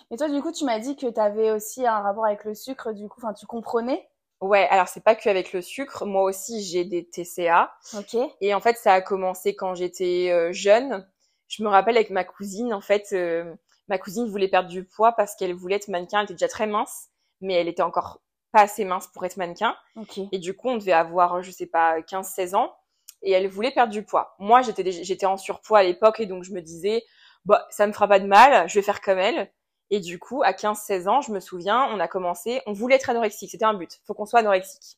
[0.10, 2.54] mais toi du coup tu m'as dit que tu avais aussi un rapport avec le
[2.56, 4.08] sucre du coup enfin tu comprenais?
[4.42, 6.06] Ouais, alors c'est pas que avec le sucre.
[6.06, 7.72] Moi aussi, j'ai des TCA.
[7.96, 11.08] ok Et en fait, ça a commencé quand j'étais euh, jeune.
[11.48, 13.54] Je me rappelle avec ma cousine, en fait, euh,
[13.88, 16.20] ma cousine voulait perdre du poids parce qu'elle voulait être mannequin.
[16.20, 18.22] Elle était déjà très mince, mais elle était encore
[18.52, 19.76] pas assez mince pour être mannequin.
[19.96, 22.74] ok Et du coup, on devait avoir, je sais pas, 15-16 ans.
[23.22, 24.36] Et elle voulait perdre du poids.
[24.40, 27.04] Moi, j'étais j'étais en surpoids à l'époque et donc je me disais,
[27.46, 29.52] bah, ça me fera pas de mal, je vais faire comme elle.
[29.90, 33.10] Et du coup, à 15-16 ans, je me souviens, on a commencé, on voulait être
[33.10, 34.98] anorexique, c'était un but, faut qu'on soit anorexique.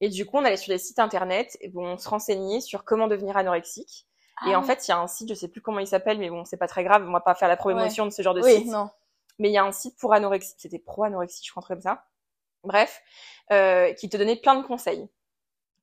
[0.00, 2.84] Et du coup, on allait sur les sites internet, et bon, on se renseignait sur
[2.84, 4.06] comment devenir anorexique.
[4.46, 6.18] et Ah en fait, il y a un site, je sais plus comment il s'appelle,
[6.18, 8.34] mais bon, c'est pas très grave, on va pas faire la promotion de ce genre
[8.34, 8.66] de oui site.
[8.66, 8.90] non
[9.38, 12.04] Mais il y a un site pour anorexie, c'était pro anorexie, je crois, comme ça.
[12.62, 13.02] Bref,
[13.52, 15.08] euh, qui te donnait plein de conseils.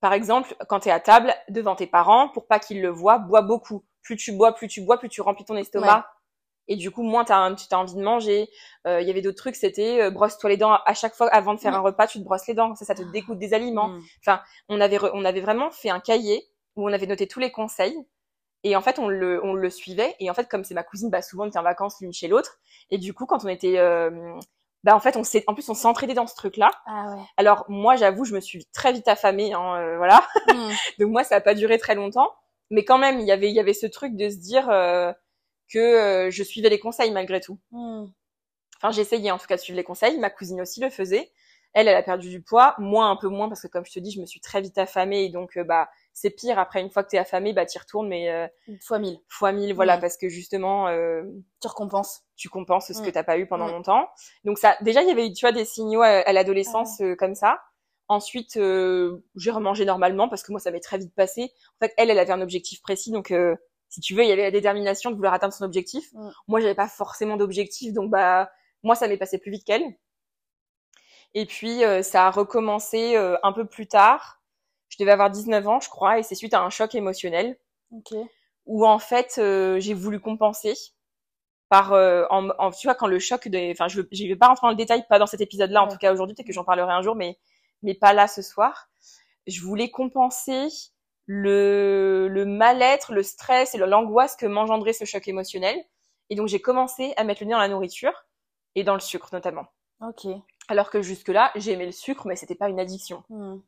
[0.00, 3.18] Par exemple, quand tu es à table devant tes parents, pour pas qu'ils le voient,
[3.18, 3.84] bois beaucoup.
[4.02, 5.96] Plus tu bois, plus tu bois, plus tu remplis ton estomac.
[5.96, 6.02] Ouais.
[6.68, 8.48] Et du coup, moins t'as, tu as envie de manger.
[8.86, 11.54] Euh, Il y avait d'autres trucs, c'était euh, brosse-toi les dents à chaque fois avant
[11.54, 12.74] de faire un repas, tu te brosses les dents.
[12.76, 13.88] Ça, ça te dégoûte des aliments.
[13.88, 14.02] Mm.
[14.68, 16.44] On avait, re- on avait vraiment fait un cahier
[16.76, 17.96] où on avait noté tous les conseils.
[18.64, 20.14] Et en fait, on le, on le suivait.
[20.20, 22.28] Et en fait, comme c'est ma cousine, bah, souvent on était en vacances l'une chez
[22.28, 22.58] l'autre.
[22.90, 24.10] Et du coup, quand on était, euh,
[24.84, 26.70] bah, en fait, on s'est, en plus, on s'entraidait dans ce truc-là.
[26.86, 30.22] ah ouais Alors, moi, j'avoue, je me suis très vite affamée, hein, euh, voilà.
[30.46, 30.70] Mm.
[31.00, 32.32] Donc moi, ça a pas duré très longtemps.
[32.72, 35.12] Mais quand même, il y avait, il y avait ce truc de se dire euh,
[35.72, 37.58] que euh, je suivais les conseils malgré tout.
[37.70, 38.06] Mm.
[38.78, 40.18] Enfin, j'essayais en tout cas de suivre les conseils.
[40.18, 41.30] Ma cousine aussi le faisait.
[41.74, 43.98] Elle, elle a perdu du poids, moi un peu moins parce que comme je te
[43.98, 46.58] dis, je me suis très vite affamée et donc euh, bah c'est pire.
[46.58, 48.46] Après, une fois que t'es affamée, bah t'y retournes, mais euh,
[48.82, 50.00] fois mille fois mille, voilà, Mm.
[50.02, 51.22] parce que justement, euh,
[51.62, 53.12] tu récompenses tu compenses ce que Mm.
[53.12, 53.72] t'as pas eu pendant Mm.
[53.72, 54.08] longtemps.
[54.44, 57.14] Donc ça, déjà, il y avait eu, tu vois, des signaux à, à l'adolescence euh,
[57.16, 57.58] comme ça.
[58.12, 61.52] Ensuite, euh, j'ai remangé normalement parce que moi, ça m'est très vite passé.
[61.80, 63.56] En fait, elle, elle avait un objectif précis, donc euh,
[63.88, 66.12] si tu veux, il y avait la détermination de vouloir atteindre son objectif.
[66.12, 66.30] Mm.
[66.48, 68.50] Moi, j'avais pas forcément d'objectif, donc bah
[68.82, 69.84] moi, ça m'est passé plus vite qu'elle.
[71.34, 74.40] Et puis, euh, ça a recommencé euh, un peu plus tard.
[74.88, 77.58] Je devais avoir 19 ans, je crois, et c'est suite à un choc émotionnel
[78.66, 80.74] où en fait euh, j'ai voulu compenser
[81.68, 84.66] par en, en- tu vois quand le choc de enfin je je vais pas rentrer
[84.66, 86.64] dans le détail pas dans cet épisode là en tout cas aujourd'hui peut-être que j'en
[86.64, 87.38] parlerai un jour mais
[87.82, 88.88] mais pas là ce soir
[89.46, 90.68] je voulais compenser
[91.26, 95.76] le, le mal-être, le stress et l'angoisse que m'engendrait ce choc émotionnel.
[96.30, 98.12] Et donc j'ai commencé à mettre le nez dans la nourriture
[98.74, 99.66] et dans le sucre notamment.
[100.00, 100.26] Ok.
[100.68, 103.24] Alors que jusque-là, j'aimais le sucre, mais c'était pas une addiction.
[103.28, 103.58] Hmm.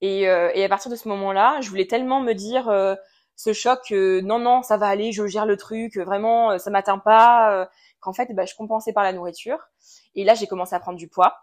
[0.00, 2.94] Et, euh, et à partir de ce moment-là, je voulais tellement me dire euh,
[3.36, 6.70] ce choc, euh, non, non, ça va aller, je gère le truc, vraiment, euh, ça
[6.70, 7.66] m'atteint pas, euh,
[8.00, 9.58] qu'en fait, bah, je compensais par la nourriture.
[10.14, 11.36] Et là, j'ai commencé à prendre du poids,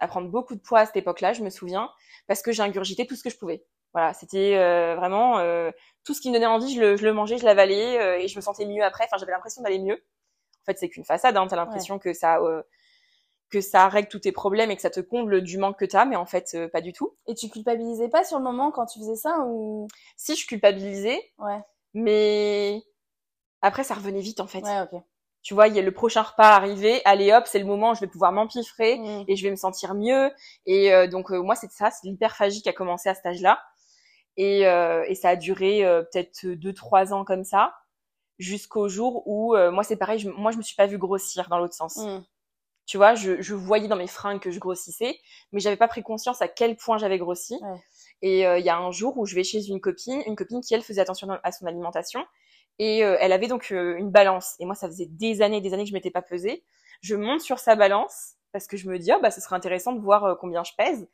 [0.00, 1.90] à prendre beaucoup de poids à cette époque-là, je me souviens,
[2.26, 3.64] parce que j'ai ingurgité tout ce que je pouvais.
[3.94, 5.70] Voilà, c'était euh, vraiment euh,
[6.04, 8.28] tout ce qui me donnait envie, je le, je le mangeais, je l'avalais, euh, et
[8.28, 9.04] je me sentais mieux après.
[9.04, 9.94] Enfin, j'avais l'impression d'aller mieux.
[9.94, 12.62] En fait, c'est qu'une façade, hein, t'as l'impression que ça euh,
[13.50, 16.04] que ça règle tous tes problèmes et que ça te comble du manque que t'as,
[16.04, 17.16] mais en fait, euh, pas du tout.
[17.26, 19.88] Et tu culpabilisais pas sur le moment quand tu faisais ça ou?
[20.18, 21.60] Si je culpabilisais, Ouais.
[21.94, 22.82] mais
[23.62, 24.60] après, ça revenait vite en fait.
[24.60, 25.00] Ouais, ok.
[25.48, 28.00] Tu vois, il y a le prochain repas arrivé, allez hop, c'est le moment, je
[28.02, 29.24] vais pouvoir m'empiffrer Hmm.
[29.26, 30.30] et je vais me sentir mieux.
[30.66, 33.58] Et euh, donc euh, moi, c'est ça, c'est l'hyperphagie qui a commencé à cet âge-là.
[34.36, 35.80] Et, euh, et ça a duré
[36.12, 37.72] peut-être deux, trois ans comme ça,
[38.38, 41.58] jusqu'au jour où moi c'est pareil, je, moi je me suis pas vue grossir dans
[41.58, 41.96] l'autre sens.
[41.96, 42.20] Hmm.
[42.84, 45.18] Tu vois, je, je voyais dans mes fringues que je grossissais,
[45.52, 47.58] mais j'avais pas pris conscience à quel point j'avais grossi.
[47.62, 47.80] Ouais.
[48.20, 50.74] Et il y a un jour où je vais chez une copine, une copine qui
[50.74, 52.22] elle faisait attention à son alimentation,
[52.78, 54.54] et euh, elle avait donc euh, une balance.
[54.58, 56.64] Et moi, ça faisait des années, des années que je m'étais pas pesée.
[57.02, 59.92] Je monte sur sa balance parce que je me dis, ah, bah, ce serait intéressant
[59.92, 61.08] de voir euh, combien je pèse.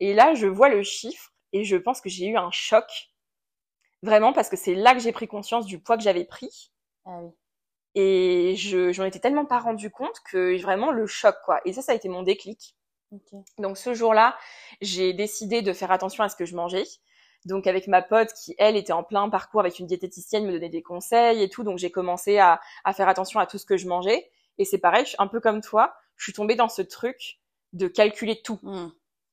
[0.00, 2.86] Et là, je vois le chiffre et je pense que j'ai eu un choc.
[4.02, 6.72] Vraiment, parce que c'est là que j'ai pris conscience du poids que j'avais pris.
[7.04, 7.30] Ah oui.
[7.94, 11.60] Et je, j'en étais tellement pas rendu compte que vraiment le choc, quoi.
[11.64, 12.76] Et ça, ça a été mon déclic.
[13.10, 13.40] Ok.
[13.58, 14.36] Donc ce jour-là,
[14.80, 16.84] j'ai décidé de faire attention à ce que je mangeais.
[17.44, 20.68] Donc avec ma pote qui, elle, était en plein parcours avec une diététicienne, me donnait
[20.68, 21.64] des conseils et tout.
[21.64, 24.30] Donc j'ai commencé à, à faire attention à tout ce que je mangeais.
[24.58, 27.38] Et c'est pareil, je suis un peu comme toi, je suis tombée dans ce truc
[27.72, 28.58] de calculer tout.
[28.62, 28.88] Hmm.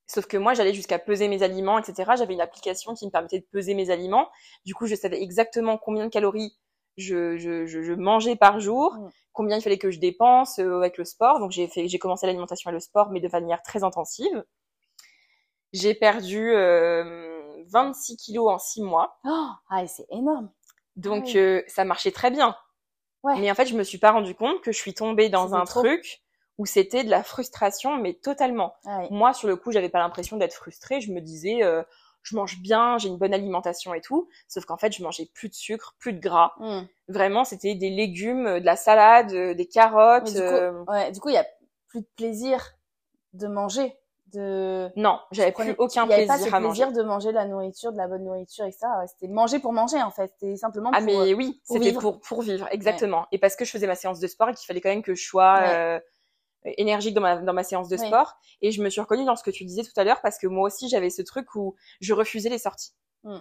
[0.08, 2.12] Sauf que moi, j'allais jusqu'à peser mes aliments, etc.
[2.18, 4.30] J'avais une application qui me permettait de peser mes aliments.
[4.66, 6.56] Du coup, je savais exactement combien de calories
[6.98, 9.10] je, je, je, je mangeais par jour, Mm.
[9.34, 11.40] combien il fallait que je dépense euh, avec le sport.
[11.40, 14.44] Donc, j'ai fait, j'ai commencé l'alimentation et le sport, mais de manière très intensive.
[15.74, 17.35] J'ai perdu euh,
[17.70, 19.20] 26 kilos en 6 mois.
[19.26, 20.50] Oh, ah, c'est énorme.
[20.96, 21.38] Donc, Ah oui.
[21.38, 22.56] euh, ça marchait très bien.
[23.24, 23.40] Ouais.
[23.40, 25.66] Mais en fait, je me suis pas rendu compte que je suis tombée dans un
[25.66, 25.82] trop.
[25.82, 26.22] truc
[26.58, 28.76] où c'était de la frustration, mais totalement.
[28.86, 29.08] Ah oui.
[29.12, 31.02] Moi, sur le coup, j'avais pas l'impression d'être frustrée.
[31.02, 31.84] Je me disais, euh,
[32.24, 34.30] je mange bien, j'ai une bonne alimentation et tout.
[34.48, 36.54] Sauf qu'en fait, je mangeais plus de sucre, plus de gras.
[36.60, 36.84] Hmm.
[37.10, 40.24] Vraiment, c'était des légumes, euh, de la salade, des carottes.
[40.28, 41.46] Mais du coup, euh, ouais, du coup, il y a
[41.90, 42.72] plus de plaisir
[43.34, 43.98] de manger.
[44.36, 44.90] De...
[44.96, 46.84] Non, j'avais prenais- plus aucun il y avait plaisir pas à ce manger.
[46.86, 48.86] plaisir de manger de la nourriture, de la bonne nourriture, etc.
[49.08, 50.32] C'était manger pour manger, en fait.
[50.40, 51.06] C'était simplement Ah pour...
[51.08, 53.26] mais oui, pour c'était pour pour vivre exactement.
[53.32, 55.16] Et parce que je faisais ma séance de sport et qu'il fallait quand même que
[55.16, 55.76] je sois Ouais.
[55.76, 56.00] euh,
[56.78, 58.08] énergique dans ma dans ma séance de Oui.
[58.08, 58.34] sport.
[58.62, 60.48] Et je me suis reconnue dans ce que tu disais tout à l'heure parce que
[60.48, 62.94] moi aussi j'avais ce truc où je refusais les sorties.
[63.24, 63.40] Mm.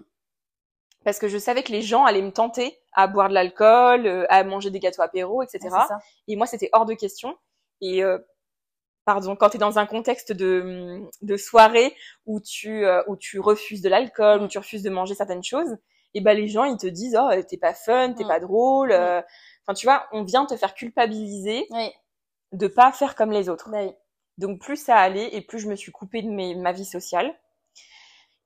[1.04, 4.24] Parce que je savais que les gens allaient me tenter à boire de l'alcool, euh,
[4.30, 5.68] à manger des gâteaux apéro, etc.
[6.28, 7.36] Et moi, c'était hors de question.
[7.82, 8.18] Et euh,
[9.04, 11.94] pardon, quand tu es dans un contexte de, de soirée
[12.26, 14.44] où tu, euh, où tu refuses de l'alcool, Mm.
[14.44, 15.76] où tu refuses de manger certaines choses,
[16.14, 18.28] et ben les gens ils te disent oh t'es pas fun, t'es Mm.
[18.28, 18.88] pas drôle.
[18.90, 18.92] Mm.
[18.92, 19.22] euh.
[19.66, 21.90] Enfin tu vois, on vient te faire culpabiliser Oui,
[22.52, 23.70] de pas faire comme les autres.
[23.70, 23.92] bah oui.
[24.38, 27.34] Donc plus ça allait et plus je me suis coupée de mes, ma vie sociale.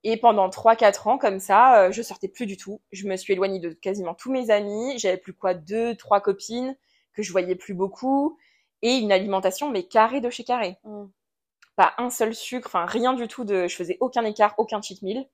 [0.05, 2.81] Et pendant 3-4 ans comme ça, euh, je sortais plus du tout.
[2.93, 4.97] Je me suis éloignée de quasiment tous mes amis.
[4.99, 6.77] J'avais plus quoi deux, trois copines
[7.15, 8.39] que je voyais plus beaucoup
[8.83, 10.79] et une alimentation mais carré de chez carré.
[10.85, 11.07] Hmm.
[11.77, 13.69] Pas un seul sucre, enfin rien du tout de.
[13.69, 15.29] Je faisais aucun écart, aucun cheat meal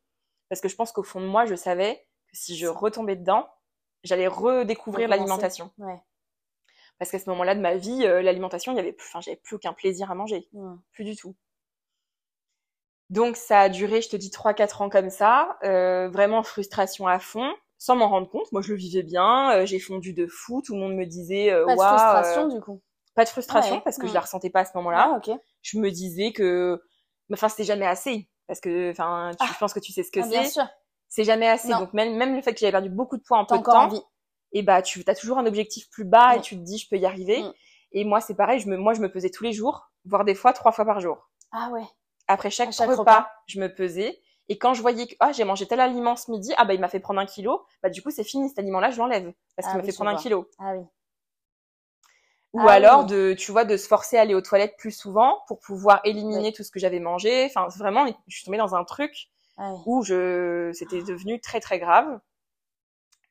[0.49, 3.49] parce que je pense qu'au fond de moi, je savais que si je retombais dedans,
[4.03, 5.73] j'allais redécouvrir l'alimentation.
[5.79, 6.01] Ouais.
[6.99, 9.37] Parce qu'à ce moment-là de ma vie, euh, l'alimentation, il y avait plus, enfin j'avais
[9.37, 10.77] plus aucun plaisir à manger, Hmm.
[10.93, 11.35] plus du tout.
[13.11, 17.19] Donc ça a duré, je te dis, 3-4 ans comme ça, euh, vraiment frustration à
[17.19, 18.51] fond, sans m'en rendre compte.
[18.53, 21.51] Moi, je le vivais bien, euh, j'ai fondu de fou, tout le monde me disait,
[21.51, 22.81] de frustration, du coup.
[23.15, 24.15] Pas de frustration Ouais, parce que je mm.
[24.15, 25.11] la ressentais pas à ce moment-là.
[25.13, 25.37] Ah, ok.
[25.63, 26.83] Je me disais que,
[27.33, 30.21] enfin, c'était jamais assez, parce que, enfin, tu, je pense que tu sais ce que
[30.21, 30.51] Ah, bien c'est.
[30.51, 30.67] sûr.
[31.09, 31.69] C'est jamais assez.
[31.69, 31.81] Non.
[31.81, 33.85] Donc même, même le fait que j'avais perdu beaucoup de poids en peu de temps,
[33.85, 34.03] envie.
[34.53, 36.43] et bah tu as toujours un objectif plus bas et Mm.
[36.43, 37.43] tu te dis je peux y arriver.
[37.43, 37.53] Mm.
[37.93, 40.35] Et moi c'est pareil, je me, moi je me pesais tous les jours, voire des
[40.35, 41.31] fois trois fois par jour.
[41.53, 41.85] Ah ouais.
[42.27, 43.29] Après chaque, repas, repas.
[43.47, 44.21] je me pesais.
[44.49, 46.81] Et quand je voyais que ah, j'ai mangé tel aliment ce midi, ah bah il
[46.81, 49.69] m'a fait prendre un kilo, bah du coup c'est fini cet aliment-là, je l'enlève parce
[49.69, 50.51] Ah qu'il m'a oui, fait prendre un kilo.
[50.59, 50.85] Ah oui.
[52.55, 53.07] Ou Ah alors oui.
[53.07, 56.53] de tu vois de se forcer à aller aux toilettes plus souvent pour pouvoir éliminer
[56.53, 56.55] Oui.
[56.55, 57.45] tout ce que j'avais mangé.
[57.47, 59.85] Enfin vraiment, je suis tombée dans un truc Ah oui.
[59.87, 62.21] où je c'était devenu très très grave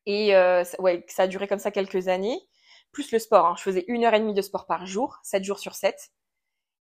[0.06, 2.40] et euh, ouais ça a duré comme ça quelques années
[2.92, 3.56] plus le sport hein.
[3.58, 6.12] je faisais une heure et demie de sport par jour 7 jours sur 7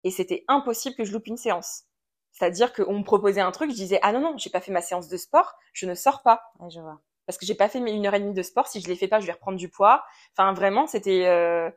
[0.03, 1.83] et c'était impossible que je loupe une séance
[2.31, 4.81] C'est-à-dire qu'on me proposait un truc, je disais ah non non, j'ai pas fait ma
[4.81, 6.41] séance de sport, je ne sors pas.
[6.59, 7.01] Ouais, je vois.
[7.25, 8.95] Parce que j'ai pas fait mes une heure et demie de sport, si je les
[8.95, 10.03] fais pas, je vais reprendre du poids.
[10.37, 11.69] Enfin vraiment, c'était euh,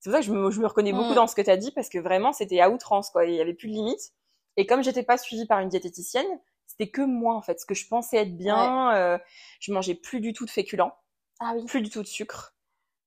[0.00, 1.16] c'est pour ça que je me, je me reconnais beaucoup Mm.
[1.16, 3.40] dans ce que tu as dit parce que vraiment c'était à outrance quoi, il y
[3.40, 4.12] avait plus de limites.
[4.56, 6.26] Et comme j'étais pas suivie par une diététicienne,
[6.66, 9.18] c'était que moi en fait, ce que je pensais être bien, euh,
[9.60, 10.94] je mangeais plus du tout de féculents,
[11.40, 11.64] Ah oui.
[11.66, 12.56] plus du tout de sucre,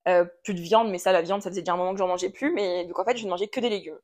[0.08, 2.08] euh, plus de viande, mais ça la viande ça faisait déjà un moment que j'en
[2.08, 3.99] mangeais plus, mais donc en fait je ne mangeais que des légumes.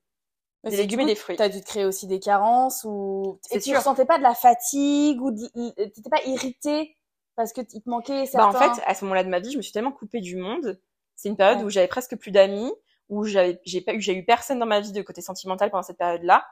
[0.63, 1.38] Mais Des légumes et des fruits.
[1.38, 3.78] T'as dû te créer aussi des carences ou et tu sûr.
[3.78, 6.95] ressentais pas de la fatigue ou t'étais pas irritée
[7.36, 8.47] parce que il te manquait Bah, certains.
[8.47, 10.80] en fait, à ce moment-là de ma vie, je me suis tellement coupée du monde.
[11.18, 12.72] C'est une période où j'avais presque plus d'amis,
[13.10, 15.84] où j'avais, j'ai pas eu, j'ai eu personne dans ma vie de côté sentimental pendant
[15.84, 16.46] cette période-là.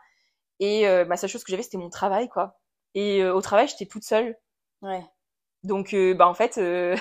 [0.59, 2.59] Et euh, ma seule chose que j'avais, c'était mon travail, quoi.
[2.95, 4.37] Et euh, au travail, j'étais toute seule.
[4.81, 5.03] Ouais.
[5.63, 6.95] Donc, euh, bah en fait, euh,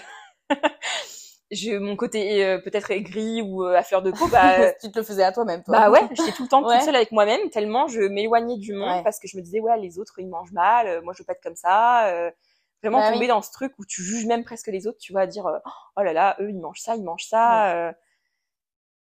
[1.50, 4.98] je, mon côté euh, peut-être aigri ou euh, à fleur de peau, bah, tu te
[4.98, 5.78] le faisais à toi-même, toi.
[5.78, 6.76] bah ouais, j'étais tout le temps Ouais.
[6.76, 9.02] toute seule avec moi-même, tellement je m'éloignais du monde Ouais.
[9.04, 11.26] parce que je me disais ouais les autres ils mangent mal, euh, moi je veux
[11.26, 12.32] pas être comme ça.
[12.84, 13.28] Vraiment Bah tomber oui.
[13.28, 15.58] dans ce truc où tu juges même presque les autres, tu vas dire euh,
[15.96, 17.74] oh là là eux ils mangent ça, ils mangent ça.
[17.88, 17.92] euh.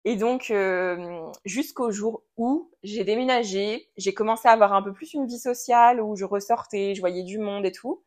[0.03, 5.13] Et donc euh, jusqu'au jour où j'ai déménagé, j'ai commencé à avoir un peu plus
[5.13, 8.03] une vie sociale où je ressortais, je voyais du monde et tout.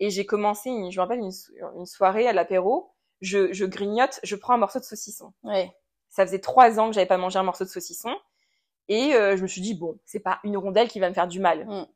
[0.00, 3.64] Et j'ai commencé, une, je me rappelle une, so- une soirée à l'apéro, je, je
[3.66, 5.72] grignote, je prends un morceau de saucisson Ouais.
[6.10, 8.14] ça faisait trois ans que j'avais pas mangé un morceau de saucisson
[8.88, 11.28] et euh, je me suis dit bon c'est pas une rondelle qui va me faire
[11.28, 11.86] du mal Mm.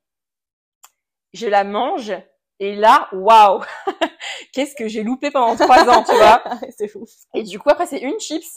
[1.33, 2.13] je la mange
[2.61, 3.63] et là waouh
[4.53, 6.43] qu'est-ce que j'ai loupé pendant trois ans tu vois
[6.77, 7.05] c'est fou.
[7.35, 8.55] et du coup après c'est une chips.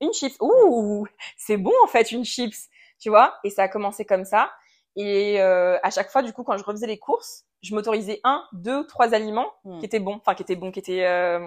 [0.00, 0.36] Une chips.
[0.40, 1.06] Ouh
[1.36, 2.68] c'est bon en fait une chips
[3.00, 4.50] tu vois et ça a commencé comme ça.
[4.96, 8.44] Et euh, à chaque fois du coup quand je refaisais les courses je m'autorisais un
[8.52, 9.78] deux trois aliments Mm.
[9.80, 10.16] qui étaient bons.
[10.16, 11.46] Enfin qui étaient bons qui étaient euh,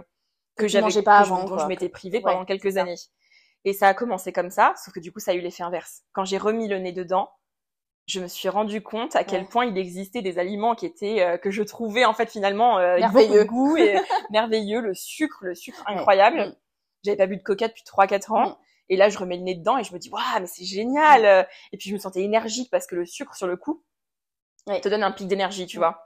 [0.58, 2.96] que j'avais pas avant, dont je m'étais privée pendant quelques années.
[3.66, 6.04] Et ça a commencé comme ça, sauf que du coup, ça a eu l'effet inverse.
[6.14, 7.30] Quand j'ai remis le nez dedans,
[8.10, 9.48] je me suis rendu compte à quel Ouais.
[9.48, 12.98] point il existait des aliments qui étaient euh, que je trouvais en fait finalement euh,
[12.98, 13.44] Merveilleux.
[13.46, 13.96] goût et
[14.32, 15.96] merveilleux, le sucre, le sucre Ouais.
[15.96, 16.40] incroyable.
[16.48, 16.56] Mm.
[17.06, 18.56] J'avais pas bu de coca depuis 3 4 ans Mm.
[18.90, 21.26] et là je remets le nez dedans et je me dis waouh, mais c'est génial.
[21.26, 21.44] euh.
[21.72, 23.84] Et puis je me sentais énergique parce que le sucre sur le coup
[24.68, 24.82] Ouais.
[24.82, 25.80] te donne un pic d'énergie, tu Mm.
[25.80, 26.06] vois.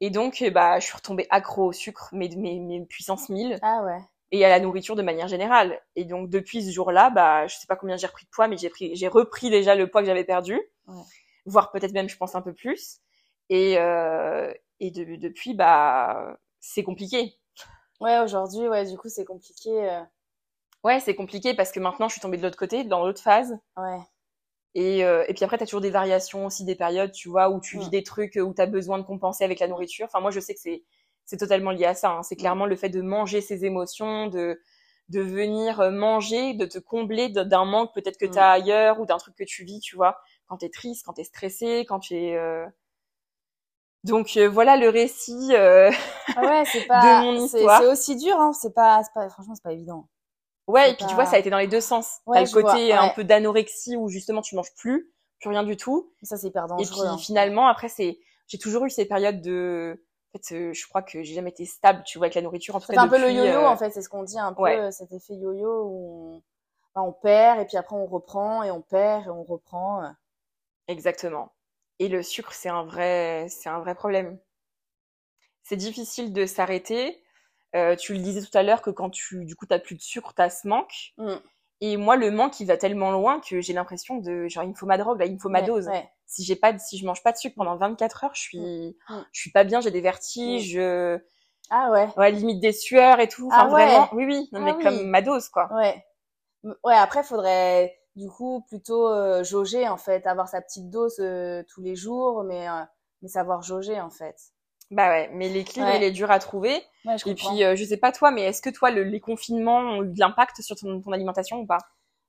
[0.00, 3.82] Et donc bah je suis retombée accro au sucre, mais mes mes puissances 1000 Ah
[3.84, 3.98] ouais.
[4.32, 5.80] Et à la nourriture de manière générale.
[5.96, 8.56] Et donc depuis ce jour-là, bah je sais pas combien j'ai repris de poids, mais
[8.58, 11.02] j'ai pris, j'ai repris déjà le poids que j'avais perdu, Ouais.
[11.46, 12.98] voire peut-être même je pense un peu plus.
[13.50, 17.34] Et euh, et de- depuis bah c'est compliqué.
[18.00, 19.70] Ouais, aujourd'hui, ouais, du coup, c'est compliqué.
[19.90, 20.02] euh,
[20.84, 23.58] Ouais, c'est compliqué parce que maintenant je suis tombée de l'autre côté, dans l'autre phase.
[23.76, 23.98] Ouais.
[24.74, 27.48] Et, euh, et puis après, tu as toujours des variations aussi, des périodes, tu vois,
[27.50, 30.06] où tu vis des trucs, où tu as besoin de compenser avec la nourriture.
[30.06, 30.84] Enfin, moi, je sais que c'est,
[31.26, 32.10] c'est totalement lié à ça.
[32.12, 32.22] hein.
[32.22, 32.24] Mm.
[32.24, 34.60] C'est clairement le fait de manger ses émotions, de,
[35.10, 38.30] de venir euh, manger, de te combler de- d'un manque peut-être que Mm.
[38.32, 41.04] tu as ailleurs ou d'un truc que tu vis, tu vois, quand tu es triste,
[41.06, 42.36] quand tu es stressé, quand tu es...
[42.36, 42.66] euh,
[44.04, 45.50] Donc euh, voilà le récit.
[45.52, 45.90] euh,
[46.36, 47.20] Ah ouais, c'est pas.
[47.22, 47.80] mon c'est histoire.
[47.80, 48.52] c'est aussi dur, hein.
[48.52, 49.28] C'est pas, pas.
[49.28, 50.08] Franchement, c'est pas évident.
[50.66, 52.20] Ouais, et puis tu vois, ça a été dans les deux sens.
[52.26, 55.62] Ouais, T'as le vois, côté un peu d'anorexie où justement tu manges plus, plus rien
[55.62, 56.12] du tout.
[56.22, 57.06] Ça, c'est hyper Et dangereux.
[57.06, 57.16] puis hein.
[57.18, 60.02] finalement, après, c'est, j'ai toujours eu ces périodes de,
[60.38, 62.76] fait, euh, je crois que j'ai jamais été stable, tu vois, avec la nourriture.
[62.76, 63.90] En tout Ça cas, fait un peu le yo-yo, euh, en fait.
[63.90, 64.78] C'est ce qu'on dit un peu, ouais.
[64.78, 66.42] euh, cet effet yo-yo où on...
[66.94, 70.14] enfin, on perd et puis après on reprend et on perd et on reprend.
[70.88, 71.52] Exactement.
[71.98, 74.38] Et le sucre, c'est un vrai, c'est un vrai problème.
[75.62, 77.22] C'est difficile de s'arrêter.
[77.74, 80.00] Euh, tu le disais tout à l'heure que quand tu, du coup, t'as plus de
[80.00, 81.12] sucre, t'as ce manque.
[81.18, 81.34] Mm.
[81.80, 84.74] Et moi, le manque, il va tellement loin que j'ai l'impression de, genre, il me
[84.74, 85.88] faut ma drogue, là, il me faut ma dose.
[85.88, 86.08] ouais.
[86.26, 88.58] Si j'ai pas, de- si je mange pas de sucre pendant 24 heures, je suis,
[89.08, 89.22] Mm.
[89.32, 91.18] je suis pas bien, j'ai des vertiges, je-
[91.70, 92.08] Ah ouais.
[92.16, 93.48] ouais, limite des sueurs et tout.
[93.48, 93.86] Enfin, Ah ouais.
[93.86, 94.82] vraiment, oui, oui, non, Ah mais oui.
[94.84, 95.68] comme ma dose, quoi.
[95.74, 96.04] Ouais.
[96.84, 101.62] Ouais, après, faudrait du coup plutôt euh, jauger, en fait, avoir sa petite dose euh,
[101.68, 102.82] tous les jours, mais, euh,
[103.22, 104.36] mais savoir jauger, en fait.
[104.90, 105.96] Bah ouais, mais l'équilibre, Ouais.
[105.96, 106.82] il est dur à trouver.
[107.04, 109.20] Ouais, je Et puis, euh, je sais pas toi, mais est-ce que toi, le- les
[109.20, 111.78] confinements ont eu de l'impact sur ton, ton alimentation ou pas?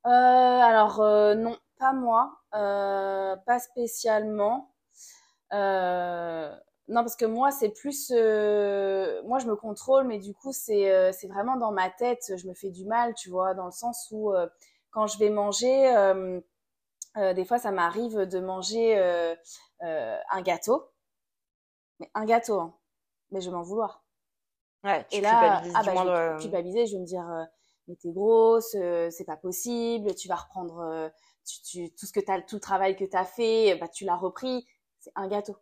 [0.05, 2.39] Euh, alors, euh, non, pas moi.
[2.55, 4.73] Euh, pas spécialement.
[6.89, 8.11] Non, parce que moi, c'est plus...
[8.11, 12.31] moi, je me contrôle, mais du coup, c'est c'est vraiment dans ma tête.
[12.37, 14.33] Je me fais du mal, tu vois, dans le sens où
[14.91, 15.91] quand je vais manger,
[17.15, 18.97] des fois, ça m'arrive de manger
[19.81, 20.89] un gâteau.
[21.99, 22.75] Mais un gâteau, hein.
[23.31, 24.03] Mais je vais m'en vouloir.
[24.83, 27.43] Ouais, tu Et là, ah bah, je vais euh, culpabiliser, je vais me dire, euh,
[27.87, 31.09] mais t'es grosse, euh, c'est pas possible, tu vas reprendre euh,
[31.45, 34.17] tu, tu- tout ce que t'as, tout le travail que t'as fait, bah tu l'as
[34.17, 34.67] repris,
[34.99, 35.55] c'est un gâteau.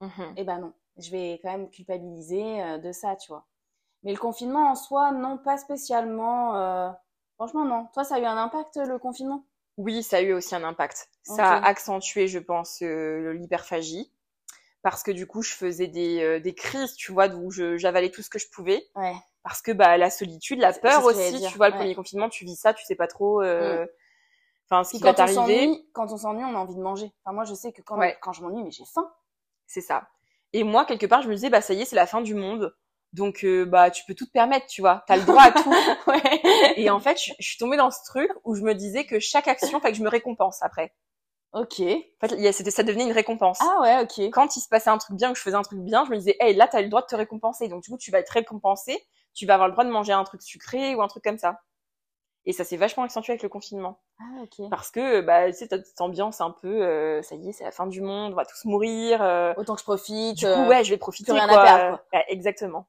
[0.00, 0.34] mhm.
[0.36, 3.46] Et ben non, je vais quand même culpabiliser de ça, tu vois.
[4.04, 6.94] Mais le confinement en soi, non, pas spécialement.
[7.36, 7.88] Franchement, non.
[7.94, 9.44] Toi, ça a eu un impact le confinement?
[9.76, 11.08] Oui, ça a eu aussi un impact.
[11.22, 14.10] Ça a accentué, je pense, l'hyperphagie.
[14.84, 18.20] Parce que du coup, je faisais des, euh, des crises, tu vois, où j'avalais tout
[18.20, 18.86] ce que je pouvais.
[18.94, 19.14] Ouais.
[19.42, 22.54] Parce que bah, la solitude, la peur aussi, tu vois, le premier confinement, tu vis
[22.54, 23.42] ça, tu sais pas trop...
[23.42, 23.88] Euh, mm.
[24.68, 25.86] Enfin, ce qui va t'arriver.
[25.94, 27.10] Quand on s'ennuie, on a envie de manger.
[27.24, 29.10] Enfin, moi, je sais que quand, quand je m'ennuie, mais j'ai faim.
[29.66, 30.06] C'est ça.
[30.52, 32.34] Et moi, quelque part, je me disais, bah, ça y est, c'est la fin du
[32.34, 32.76] monde.
[33.14, 35.02] Donc, euh, bah, tu peux tout te permettre, tu vois.
[35.06, 35.70] T'as le droit à tout.
[36.08, 36.74] ouais.
[36.76, 39.48] Et en fait, je, suis tombée dans ce truc où je me disais que chaque
[39.48, 40.92] action, fait que je me récompense après.
[41.54, 41.80] Ok.
[41.80, 43.60] En fait, c'était, ça devenait une récompense.
[43.62, 44.30] Ah ouais, ok.
[44.32, 46.16] Quand il se passait un truc bien, que je faisais un truc bien, je me
[46.16, 47.68] disais, hey, là, t'as le droit de te récompenser.
[47.68, 49.02] Donc, du coup, tu vas être récompensé.
[49.34, 51.60] Tu vas avoir le droit de manger un truc sucré ou un truc comme ça.
[52.46, 54.02] Et ça s'est vachement accentué avec le confinement.
[54.20, 54.68] Ah, ok.
[54.68, 57.64] Parce que, bah, tu sais, t'as cette ambiance un peu, euh, ça y est, c'est
[57.64, 59.22] la fin du monde, on va tous mourir.
[59.22, 59.54] Euh.
[59.56, 60.36] Autant que je profite.
[60.36, 61.32] Du coup, euh, ouais, je vais profiter.
[61.32, 62.22] Plus rien à perdre, quoi.
[62.28, 62.86] exactement.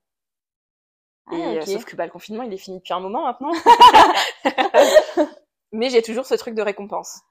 [1.28, 3.52] Ah, et, euh, sauf que bah, le confinement, il est fini depuis un moment maintenant.
[5.72, 7.22] mais j'ai toujours ce truc de récompense.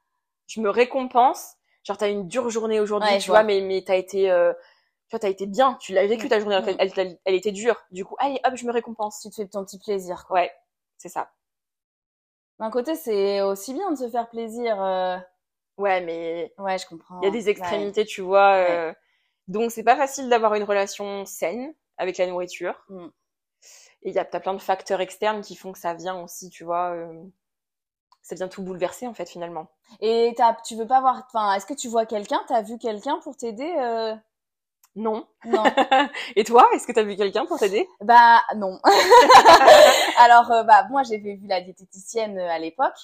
[0.47, 1.55] Je me récompense.
[1.85, 4.53] Genre, t'as une dure journée aujourd'hui, tu vois, mais, mais t'as été, euh,
[5.09, 5.75] tu vois, t'as été bien.
[5.81, 6.59] Tu l'as vécu ta journée.
[6.79, 7.77] Elle, elle, était dure.
[7.91, 9.21] Du coup, allez, hop, je me récompense.
[9.21, 10.41] Tu te fais ton petit plaisir, quoi.
[10.41, 10.53] Ouais,
[10.97, 11.31] c'est ça.
[12.59, 14.83] D'un côté, c'est aussi bien de se faire plaisir.
[14.83, 15.19] Euh...
[15.77, 16.55] Ouais, mais.
[16.59, 17.21] Ouais, je comprends.
[17.21, 18.55] Il y a des extrémités, tu vois.
[18.55, 18.93] Euh...
[19.49, 22.85] Donc, c'est pas facile d'avoir une relation saine avec la nourriture.
[22.89, 23.09] Mm.
[24.03, 26.51] Et il y a as plein de facteurs externes qui font que ça vient aussi,
[26.51, 26.93] tu vois.
[26.93, 27.23] Euh,
[28.25, 29.69] ça vient tout bouleverser en fait finalement.
[30.01, 30.35] Et
[30.67, 32.41] tu veux pas voir, enfin, est-ce que tu vois quelqu'un?
[32.49, 34.15] T'as vu quelqu'un pour t'aider euh?
[34.97, 35.27] Non.
[35.45, 35.65] Non.
[36.37, 37.89] Et toi, est-ce que t'as vu quelqu'un pour t'aider?
[38.01, 38.79] Bah non.
[40.19, 42.97] Alors euh, bah moi j'avais vu la diététicienne à l'époque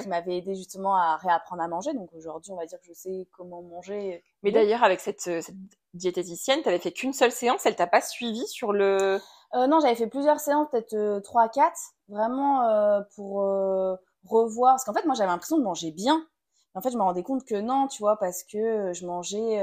[0.00, 1.92] qui m'avait aidé justement à réapprendre à manger.
[1.94, 4.22] Donc aujourd'hui on va dire que je sais comment manger.
[4.42, 5.54] Mais d'ailleurs avec cette, cette
[5.94, 9.18] diététicienne, t'avais fait qu'une seule séance, elle t'a pas suivi sur le
[9.54, 14.74] euh, non, j'avais fait plusieurs séances, peut-être euh, trois, quatre, vraiment euh, pour euh, revoir.
[14.74, 16.26] Parce qu'en fait, moi, j'avais l'impression de manger bien.
[16.74, 19.60] en fait, je me rendais compte que non, tu vois, parce que je mangeais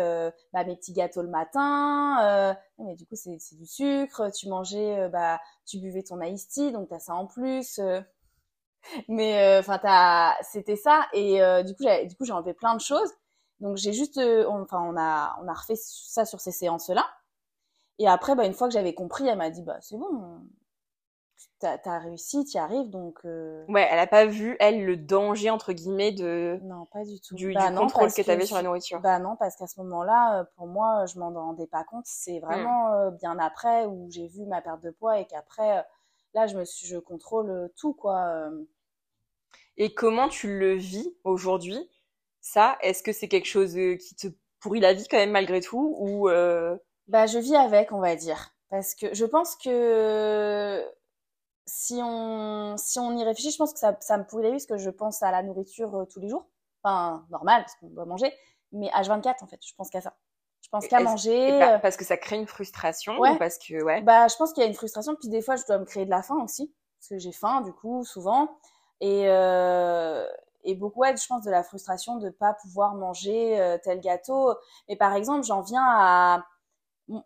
[0.53, 2.55] bah, mes petits gâteaux le matin.
[2.77, 4.31] mais du coup, c'est du sucre.
[4.31, 7.79] Tu mangeais, bah, tu buvais ton iced tea, donc t'as ça en plus.
[9.07, 11.07] mais enfin, t'as, c'était ça.
[11.13, 13.11] Et du coup, du coup, j'ai enlevé plein de choses.
[13.59, 17.05] Donc j'ai juste, enfin, on a, on a refait ça sur ces séances-là.
[17.99, 20.39] Et après, bah, une fois que j'avais compris, elle m'a dit, bah, c'est bon,
[21.59, 23.19] t'as as réussi, t'y arrives, donc...
[23.25, 23.65] Euh...
[23.67, 26.59] Ouais, elle a pas vu, elle, le danger, entre guillemets, de...
[26.63, 27.35] Non, pas du tout.
[27.35, 28.99] Du, bah, contrôle que t'avais sur la nourriture.
[29.01, 32.05] Bah non, parce qu'à ce moment-là, euh, pour moi, je m'en rendais pas compte.
[32.05, 32.93] C'est vraiment hmm.
[32.93, 35.85] euh, bien après où j'ai vu ma perte de poids et qu'après,
[36.33, 38.49] là, je me suis, je contrôle tout, quoi.
[39.77, 41.89] Et comment tu le vis aujourd'hui?
[42.41, 44.27] Ça, est-ce que c'est quelque chose qui te
[44.59, 46.29] pourrit la vie quand même malgré tout ou
[47.09, 48.51] bah, je vis avec, on va dire.
[48.69, 50.85] Parce que je pense que
[51.69, 54.77] si on, si on y réfléchit, je pense que ça, ça me pourrait parce que
[54.77, 56.47] je pense à la nourriture euh, tous les jours.
[56.83, 58.33] Enfin, normal, parce qu'on doit manger.
[58.71, 60.15] Mais H24, en fait, je pense qu'à ça.
[60.61, 61.63] Je pense qu'à manger.
[61.63, 63.31] Euh, parce que ça crée une frustration ouais.
[63.31, 64.01] ou parce que, ouais?
[64.01, 65.15] Bah, je pense qu'il y a une frustration.
[65.15, 66.73] Puis des fois, je dois me créer de la faim aussi.
[66.99, 68.49] Parce que j'ai faim, du coup, souvent.
[68.99, 70.27] Et, euh,
[70.63, 74.53] et beaucoup, ouais, je pense, de la frustration de pas pouvoir manger euh, tel gâteau.
[74.87, 76.43] Mais par exemple, j'en viens à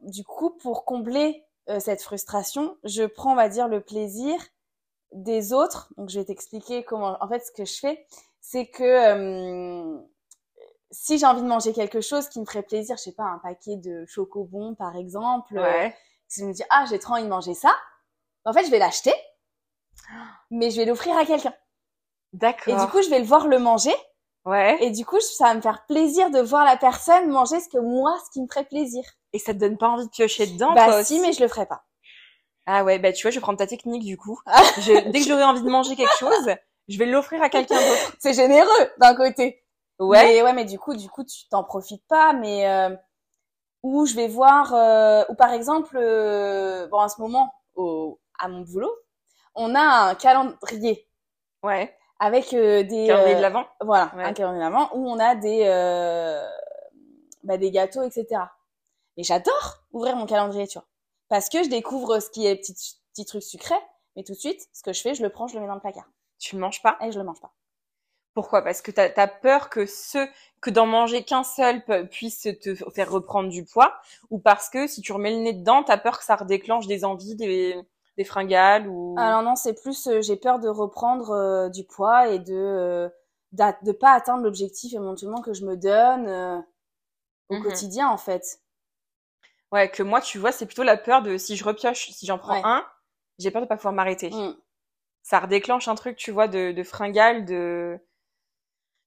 [0.02, 4.36] du coup, pour combler euh, cette frustration, je prends, on va dire, le plaisir
[5.12, 5.94] des autres.
[5.98, 7.18] Donc, je vais t'expliquer comment.
[7.22, 8.06] En fait, ce que je fais,
[8.42, 9.98] c'est que euh,
[10.92, 13.40] si j'ai envie de manger quelque chose qui me ferait plaisir, je sais pas, un
[13.40, 15.58] paquet de chocobons, par exemple.
[15.58, 15.96] Ouais.
[16.28, 17.76] si je me dis, ah, j'ai trop envie de manger ça,
[18.46, 19.14] en fait, je vais l'acheter,
[20.52, 21.54] mais je vais l'offrir à quelqu'un.
[22.34, 22.74] D'accord.
[22.74, 23.94] Et du coup, je vais le voir le manger.
[24.46, 24.78] Ouais.
[24.82, 27.78] Et du coup, ça va me faire plaisir de voir la personne manger ce que
[27.78, 29.04] moi, ce qui me ferait plaisir.
[29.32, 31.66] Et ça te donne pas envie de piocher dedans Bah si, mais je le ferai
[31.66, 31.84] pas.
[32.66, 34.40] Ah ouais, bah tu vois, je vais prendre ta technique du coup.
[34.80, 36.56] je, dès que j'aurai envie de manger quelque chose,
[36.88, 38.16] je vais l'offrir à quelqu'un d'autre.
[38.20, 39.64] C'est généreux d'un côté.
[40.00, 40.24] Ouais.
[40.24, 42.34] Mais, ouais, mais du coup, du coup, tu t'en profites pas.
[42.34, 42.96] Mais euh,
[43.84, 48.48] ou je vais voir, euh, ou par exemple, euh, bon, en ce moment, au, à
[48.48, 48.94] mon boulot,
[49.56, 51.08] on a un calendrier.
[51.64, 51.96] Ouais.
[52.24, 53.66] Avec euh, des calendrier de l'avant.
[53.82, 55.66] Voilà, un calendrier de l'avant où on a des
[57.44, 58.42] bah, des gâteaux, etc.
[59.18, 60.88] Mais j'adore ouvrir mon calendrier, tu vois.
[61.28, 63.76] Parce que je découvre ce qui est petit, petit truc sucré,
[64.16, 65.74] mais tout de suite, ce que je fais, je le prends, je le mets dans
[65.74, 66.10] le placard.
[66.40, 66.98] Tu le manges pas?
[67.02, 67.54] Et je le mange pas.
[68.34, 68.62] Pourquoi?
[68.62, 70.26] Parce que tu as, peur que ce
[70.62, 73.94] que d'en manger qu'un seul puisse te faire reprendre du poids,
[74.30, 76.88] ou parce que si tu remets le nez dedans, tu as peur que ça redéclenche
[76.88, 77.78] des envies, des,
[78.18, 79.16] des fringales ou.
[79.18, 83.10] Alors non, c'est plus euh, j'ai peur de reprendre euh, du poids et de euh,
[83.52, 86.64] de pas atteindre l'objectif éventuellement que je me donne
[87.50, 88.60] au mmh quotidien en fait.
[89.72, 92.38] Ouais, que moi, tu vois, c'est plutôt la peur de si je repioche, si j'en
[92.38, 92.86] prends un,
[93.40, 94.30] j'ai peur de pas pouvoir m'arrêter.
[94.30, 94.56] Mm.
[95.24, 98.00] Ça redéclenche un truc, tu vois, de, de fringale, de.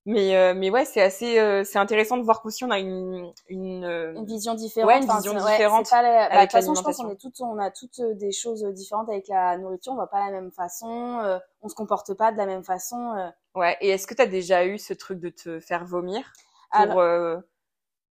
[0.07, 3.33] Mais, euh, mais ouais, c'est assez, euh, c'est intéressant de voir qu'aussi on a une,
[3.49, 3.85] une,
[4.17, 4.89] une vision différente.
[4.89, 7.17] Ouais, une vision ouais, différente pas la- bah, De toute façon, je pense qu'on est
[7.17, 9.93] toutes, on a toutes euh, des choses différentes avec la nourriture.
[9.93, 11.19] On va pas la même façon.
[11.25, 13.15] euh, on se comporte pas de la même façon.
[13.17, 13.29] euh.
[13.55, 13.77] Ouais.
[13.81, 16.33] Et est-ce que t'as déjà eu ce truc de te faire vomir
[16.71, 17.39] pour, Alors, euh,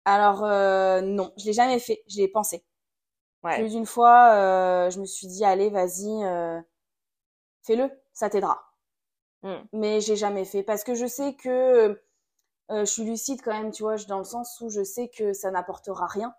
[0.04, 2.02] alors euh, non, je l'ai jamais fait.
[2.06, 2.64] J'y ai pensé.
[3.42, 3.56] ouais.
[3.56, 6.60] Plus d'une fois, euh, je me suis dit, allez, vas-y, euh,
[7.62, 8.69] fais-le, ça t'aidera.
[9.42, 9.54] Mm.
[9.72, 11.48] Mais j'ai jamais fait parce que je sais que
[12.70, 15.08] euh, je suis lucide quand même, tu vois, je- dans le sens où je sais
[15.08, 16.34] que ça n'apportera rien,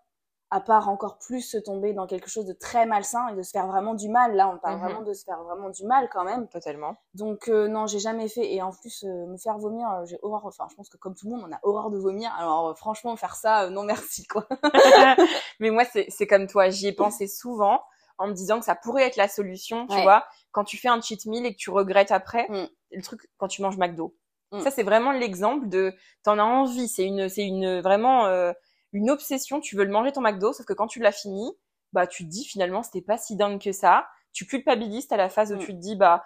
[0.50, 3.50] à part encore plus se tomber dans quelque chose de très malsain et de se
[3.50, 4.34] faire vraiment du mal.
[4.36, 4.82] Là, on parle Mhm.
[4.84, 6.46] vraiment de se faire vraiment du mal quand même.
[6.48, 6.96] Totalement.
[7.14, 8.52] Donc euh, non, j'ai jamais fait.
[8.52, 10.44] Et en plus, euh, me faire vomir, euh, j'ai horreur.
[10.46, 12.32] Enfin, je pense que comme tout le monde, on a horreur de vomir.
[12.38, 14.46] Alors euh, franchement, faire ça, euh, non merci quoi.
[15.60, 16.68] mais moi, c'est, c'est comme toi.
[16.70, 17.82] J'y ai pensé souvent
[18.18, 20.02] en me disant que ça pourrait être la solution, tu Ouais.
[20.02, 22.68] vois, quand tu fais un cheat meal et que tu regrettes après, Mm.
[22.92, 24.14] le truc quand tu manges McDo.
[24.52, 24.60] Mm.
[24.60, 26.88] Ça, c'est vraiment l'exemple de, t'en as envie.
[26.88, 28.52] C'est une, c'est une, vraiment, euh,
[28.92, 29.60] une obsession.
[29.60, 31.50] Tu veux le manger ton McDo, sauf que quand tu l'as fini,
[31.92, 34.06] bah, tu te dis finalement, c'était pas si dingue que ça.
[34.34, 35.60] Tu culpabilises à la phase où Mm.
[35.60, 36.22] tu te dis, bah,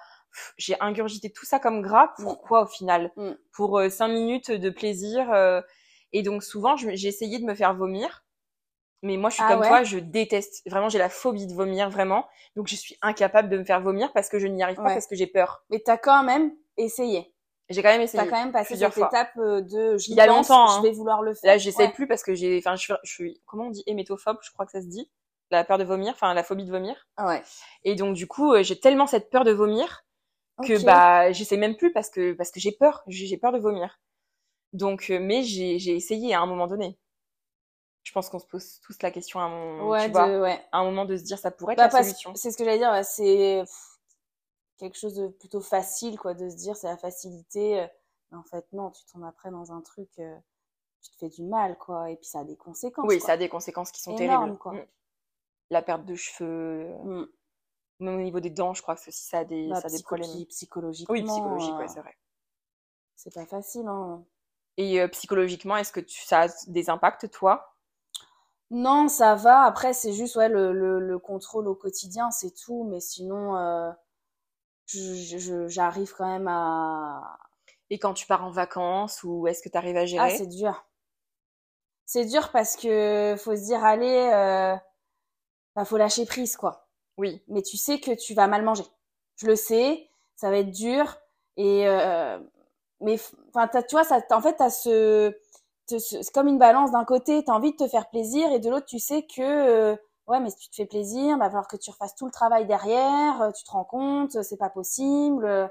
[0.59, 2.13] j'ai ingurgité tout ça comme gras.
[2.19, 3.13] Pourquoi au final?
[3.53, 5.33] Pour euh, cinq minutes de plaisir.
[5.33, 5.61] euh,
[6.13, 8.25] et donc souvent, j'ai essayé de me faire vomir.
[9.03, 9.69] Mais moi, je suis Ah comme ouais?
[9.69, 10.63] toi, je déteste.
[10.69, 12.27] Vraiment, j'ai la phobie de vomir, vraiment.
[12.57, 14.95] Donc, je suis incapable de me faire vomir parce que je n'y arrive pas, Ouais.
[14.95, 15.65] parce que j'ai peur.
[15.71, 17.33] Mais t'as quand même essayé.
[17.69, 18.23] J'ai quand même essayé.
[18.23, 19.09] T'as quand même passé plusieurs cette fois.
[19.09, 20.79] étape euh, de j'y Il y a longtemps, hein.
[20.83, 21.53] je vais vouloir le faire.
[21.53, 21.93] Là, j'essaie Ouais.
[21.93, 24.65] plus parce que j'ai, enfin, je suis, je suis, comment on dit, hémétophobe, je crois
[24.67, 25.11] que ça se dit.
[25.51, 27.09] La peur de vomir, enfin, la phobie de vomir.
[27.17, 27.43] Ah ouais.
[27.85, 30.05] Et donc, du coup, euh, j'ai tellement cette peur de vomir
[30.65, 33.03] que, bah, j'essaie même plus parce que, parce que j'ai peur.
[33.09, 34.01] J'ai peur de vomir.
[34.73, 36.99] Donc, euh, mais j'ai essayé à un moment donné.
[38.07, 40.41] Je pense qu'on se pose tous la question à un moment, ouais, tu vois, de-
[40.41, 40.65] ouais.
[40.71, 42.33] à un moment de se dire ça pourrait être Bah, la solution.
[42.37, 43.65] c'est ce que j'allais dire, c'est
[44.79, 47.81] quelque chose de plutôt facile, quoi, de se dire c'est la facilité.
[47.81, 47.87] euh,
[48.31, 50.37] Mais en fait, non, tu tombes après dans un truc, euh,
[51.03, 53.07] tu te fais du mal, quoi, et puis ça a des conséquences.
[53.09, 53.27] Oui, quoi.
[53.27, 54.59] ça a des conséquences qui sont Énorme, terribles.
[54.59, 54.73] quoi.
[54.75, 54.87] Mm.
[55.71, 57.29] La perte de cheveux, euh, Mm.
[58.01, 59.91] même au niveau des dents, je crois que aussi ça a des, Bah, ça a
[59.91, 60.29] des psycho- problèmes.
[60.31, 61.13] psy- psychologiquement.
[61.13, 62.17] Oui, psychologique, euh, ouais, c'est vrai.
[63.17, 64.25] c'est pas facile, hein.
[64.77, 67.76] Et euh, psychologiquement, est-ce que tu, ça a des impacts, toi
[68.71, 69.63] Non, ça va.
[69.65, 72.85] Après, c'est juste ouais, le, le, le contrôle au quotidien, c'est tout.
[72.85, 73.91] Mais sinon, euh,
[74.87, 77.39] je- je- j'arrive quand même à,
[77.91, 80.31] Et quand tu pars en vacances, ou est-ce que tu arrives à Ah, gérer?
[80.31, 80.85] c'est dur.
[82.05, 84.75] C'est dur parce que faut se dire, allez, euh,
[85.75, 86.89] bah, faut lâcher prise, quoi.
[87.17, 88.85] Oui, Mais tu sais que tu vas mal manger.
[89.37, 91.17] Je le sais, ça va être dur.
[91.57, 92.39] Et euh,
[93.01, 93.19] mais
[93.55, 95.35] enfin, tu vois, ça, en fait, t'as ce-
[95.89, 96.91] c'est comme une balance.
[96.93, 99.97] D'un côté, t'as envie de te faire plaisir, et de l'autre, tu sais que euh,
[100.27, 102.67] ouais, mais si tu te fais plaisir, va falloir que tu refasses tout le travail
[102.67, 103.41] derrière.
[103.43, 105.71] euh, Tu te rends compte, c'est pas possible.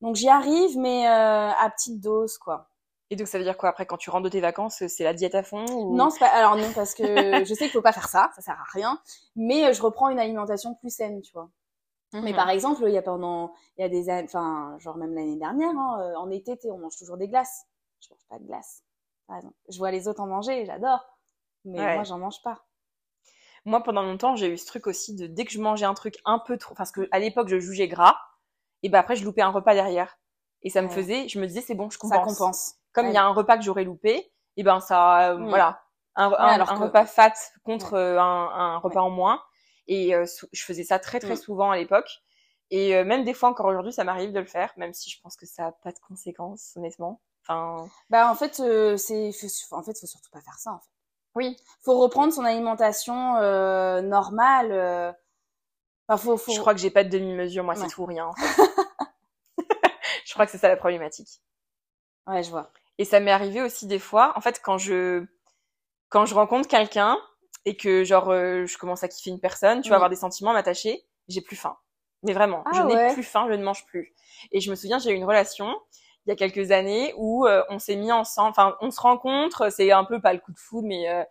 [0.00, 2.68] Donc j'y arrive, mais euh, à petite dose, quoi.
[3.10, 5.14] Et donc ça veut dire quoi après quand tu rentres de tes vacances, c'est la
[5.14, 5.94] diète à fond ou...
[5.94, 6.28] Non, c'est pas.
[6.28, 7.02] Alors non, parce que
[7.44, 9.00] je sais qu'il faut pas faire ça, ça sert à rien.
[9.36, 11.48] Mais euh, je reprends une alimentation plus saine, tu vois.
[12.22, 12.36] Mais Mhm.
[12.36, 15.36] par exemple, il y a pendant, il y a des années, enfin, genre même l'année
[15.36, 17.66] dernière, hein, euh, en été, on mange toujours des glaces.
[18.00, 18.82] Je mange pas de glace.
[19.26, 19.54] Par exemple.
[19.68, 21.04] Je vois les autres en manger, j'adore.
[21.64, 21.94] Mais Ouais.
[21.94, 22.64] moi, j'en mange pas.
[23.64, 26.16] Moi, pendant longtemps, j'ai eu ce truc aussi de dès que je mangeais un truc
[26.26, 28.16] un peu trop, parce que à l'époque, je jugeais gras,
[28.82, 30.18] et ben après, je loupais un repas derrière.
[30.62, 30.94] Et ça me Ouais.
[30.94, 32.38] faisait, je me disais, c'est bon, je Ça compense.
[32.38, 32.74] compense.
[32.92, 33.14] Comme il Ouais.
[33.14, 35.48] y a un repas que j'aurais loupé, et ben ça, euh, Mm.
[35.48, 35.82] voilà,
[36.16, 37.32] un, un- alors un que- repas fat
[37.64, 39.42] contre euh, un, un repas en moins.
[39.86, 41.36] Et euh, je faisais ça très très Mm.
[41.36, 42.08] souvent à l'époque.
[42.70, 45.20] Et euh, même des fois encore aujourd'hui, ça m'arrive de le faire, même si je
[45.22, 47.20] pense que ça a pas de conséquences, honnêtement.
[47.46, 50.72] Enfin, Bah en fait, euh, c'est, faut- en fait, faut surtout pas faire ça.
[50.72, 50.88] En fait.
[51.34, 54.72] oui, Faut reprendre son alimentation euh, normale.
[54.72, 55.12] euh.
[56.08, 56.52] Enfin, faut, faut...
[56.52, 58.26] je crois que j'ai pas de demi-mesure, moi, c'est tout ou rien.
[58.26, 58.62] En fait.
[60.26, 61.40] je crois que c'est ça la problématique.
[62.26, 62.70] Ouais, je vois.
[62.98, 65.26] Et ça m'est arrivé aussi des fois, en fait, quand je
[66.10, 67.18] quand je rencontre quelqu'un
[67.64, 70.52] et que genre euh, je commence à kiffer une personne, tu vas avoir des sentiments,
[70.52, 71.76] m'attacher, j'ai plus faim.
[72.24, 74.14] Mais vraiment, Ah je n'ai plus faim, je ne mange plus.
[74.52, 75.74] Et je me souviens, j'ai eu une relation
[76.26, 79.70] il y a quelques années où euh, on s'est mis ensemble, enfin on se rencontre,
[79.70, 81.22] c'est un peu pas le coup de foudre, mais euh,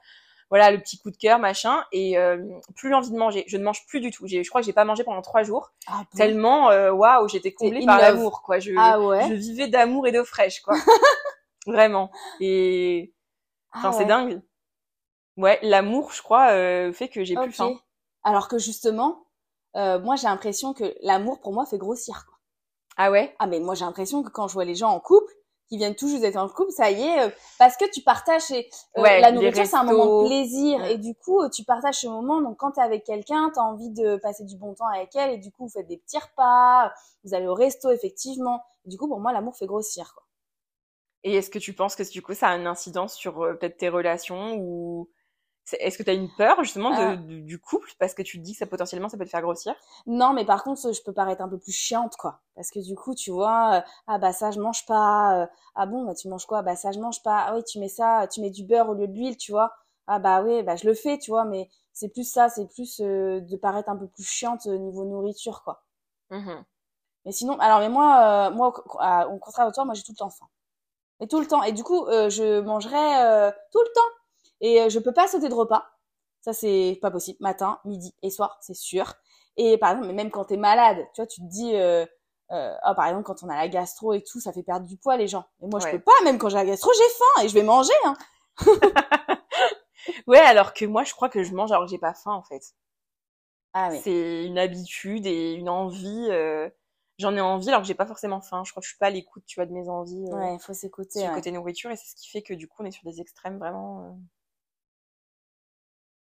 [0.50, 1.84] voilà le petit coup de cœur machin.
[1.92, 2.38] Et euh,
[2.76, 4.28] plus l'envie de manger, je ne mange plus du tout.
[4.28, 6.18] J'ai- Je crois que j'ai pas mangé pendant trois jours, Ah, bon?
[6.18, 8.60] Tellement euh, waouh, j'étais comblée par l'amour quoi.
[8.60, 9.28] Je Ah ouais?
[9.28, 10.76] je vivais d'amour et d'eau fraîche quoi.
[11.66, 12.12] Vraiment.
[12.40, 13.14] Et
[13.76, 14.06] Enfin, Ah c'est ouais.
[14.06, 14.42] dingue.
[15.38, 17.74] Ouais, l'amour, je crois, euh, fait que j'ai plus faim.
[18.24, 19.26] Alors que justement,
[19.76, 22.26] euh, moi j'ai l'impression que l'amour pour moi fait grossir.
[22.28, 22.33] Quoi.
[22.98, 23.36] Ah ouais?
[23.40, 25.34] Ah mais moi j'ai l'impression que quand je vois les gens en couple,
[25.70, 28.52] qui viennent tout juste d'être en couple, ça y est, euh, parce que tu partages
[28.52, 31.64] et, euh, Ouais, la nourriture c'est un moment de plaisir et du coup euh, tu
[31.64, 32.42] partages ce moment.
[32.42, 35.38] Donc quand t'es avec quelqu'un, t'as envie de passer du bon temps avec elle et
[35.38, 36.92] du coup vous faites des petits repas,
[37.24, 38.64] vous allez au resto effectivement.
[38.86, 40.14] Du coup pour moi l'amour fait grossir.
[40.14, 40.24] Quoi.
[41.24, 43.90] Et est-ce que tu penses que du coup ça a une incidence sur peut-être tes
[43.90, 45.10] relations ou
[45.80, 48.52] est-ce que tu as une peur justement de, du couple parce que tu te dis
[48.52, 49.74] que ça potentiellement ça peut te faire grossir?
[50.06, 52.42] Non, mais par contre, je peux paraître un peu plus chiante quoi.
[52.56, 55.44] Parce que du coup, tu vois, euh, ah bah ça je mange pas.
[55.44, 56.62] Euh, ah bon, bah tu manges quoi?
[56.62, 57.46] Bah ça je mange pas.
[57.48, 59.74] Ah oui, tu mets ça, tu mets du beurre au lieu de l'huile, tu vois.
[60.08, 63.00] Ah bah oui, bah je le fais, tu vois, mais c'est plus ça, c'est plus
[63.00, 65.84] euh, de paraître un peu plus chiante au niveau nourriture quoi.
[66.30, 66.64] Mmh
[67.26, 70.30] mais sinon, alors mais moi, moi au contraire de toi, moi j'ai tout le temps
[70.30, 70.48] faim.
[71.22, 71.64] Et tout le temps.
[71.64, 74.23] Et du coup, je mangerai tout le temps
[74.64, 75.86] et euh, je peux pas sauter de repas.
[76.42, 77.38] Ça, c'est pas possible.
[77.42, 79.14] Matin, midi et soir, c'est sûr.
[79.58, 82.06] Et par exemple, même quand t'es malade, tu vois, tu te dis, euh,
[82.52, 84.98] euh, oh, par exemple, quand on a la gastro et tout, ça fait perdre du
[84.98, 85.46] poids les gens.
[85.62, 86.12] Mais moi, je peux pas.
[86.24, 87.94] Même quand j'ai la gastro, j'ai faim et je vais manger.
[88.06, 88.16] Hein.
[90.28, 92.44] ouais, alors que moi, je crois que je mange alors que j'ai pas faim, en
[92.44, 92.64] fait.
[93.74, 94.00] Ah oui.
[94.02, 96.28] C'est une habitude et une envie.
[96.30, 96.70] Euh...
[97.20, 98.64] J'en ai envie alors que j'ai pas forcément faim.
[98.66, 100.26] Je crois que je suis pas à l'écoute, tu vois, de mes envies.
[100.32, 101.20] Ouais, il faut s'écouter.
[101.20, 103.04] Sur le côté nourriture et c'est ce qui fait que du coup, on est sur
[103.04, 104.18] des extrêmes vraiment.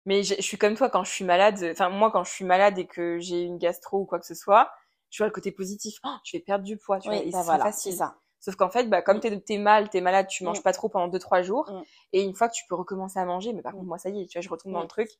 [0.07, 1.67] Euh, mais je, suis comme toi quand je suis malade.
[1.73, 4.35] Enfin, moi, quand je suis malade et que j'ai une gastro ou quoi que ce
[4.35, 4.71] soit,
[5.11, 5.99] je vois le côté positif.
[6.05, 7.19] Oh, je vais perdre du poids, tu vois.
[7.19, 7.95] Et bah c'est facile.
[7.95, 8.17] Ça.
[8.41, 9.41] Sauf qu'en fait, bah, comme mm.
[9.41, 10.63] t'es es mal, t'es malade, tu manges mm.
[10.63, 11.71] pas trop pendant deux trois jours.
[11.71, 11.83] Mm.
[12.13, 14.23] Et une fois que tu peux recommencer à manger, mais par contre, moi, ça y
[14.23, 15.11] est, tu vois, je retourne dans le truc.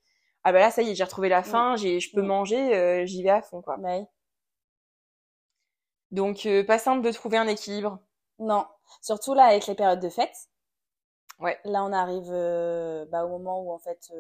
[0.45, 3.05] Ah bah là, ça y est, j'ai retrouvé la faim, j'ai, je peux manger, euh,
[3.05, 3.79] j'y vais à fond, quoi.
[3.79, 3.99] Bah
[6.13, 7.99] Donc, euh, pas simple de trouver un équilibre.
[8.39, 8.67] Non,
[9.01, 10.37] surtout là avec les périodes de fête.
[11.41, 11.59] Ouais.
[11.65, 14.13] Là, on arrive euh, bah, au moment où en fait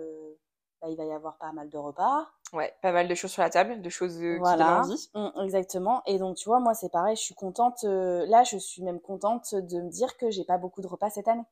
[0.87, 2.29] bah, il va y avoir pas mal de repas.
[2.53, 5.11] Ouais, pas mal de choses sur la table, de choses euh, qui donnent envie.
[5.15, 6.03] Mmh, exactement.
[6.07, 7.85] Et donc, tu vois, moi, c'est pareil, je suis contente.
[7.85, 11.11] Euh, là, je suis même contente de me dire que j'ai pas beaucoup de repas
[11.11, 11.45] cette année.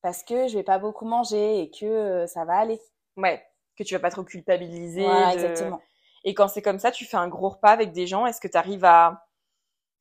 [0.00, 2.80] Parce que je vais pas beaucoup manger et que euh, ça va aller.
[3.16, 3.44] Ouais,
[3.76, 5.02] que tu vas pas trop culpabiliser.
[5.02, 5.80] Voilà, exactement.
[6.24, 8.48] Et quand c'est comme ça, tu fais un gros repas avec des gens, est-ce que
[8.48, 9.26] tu arrives à,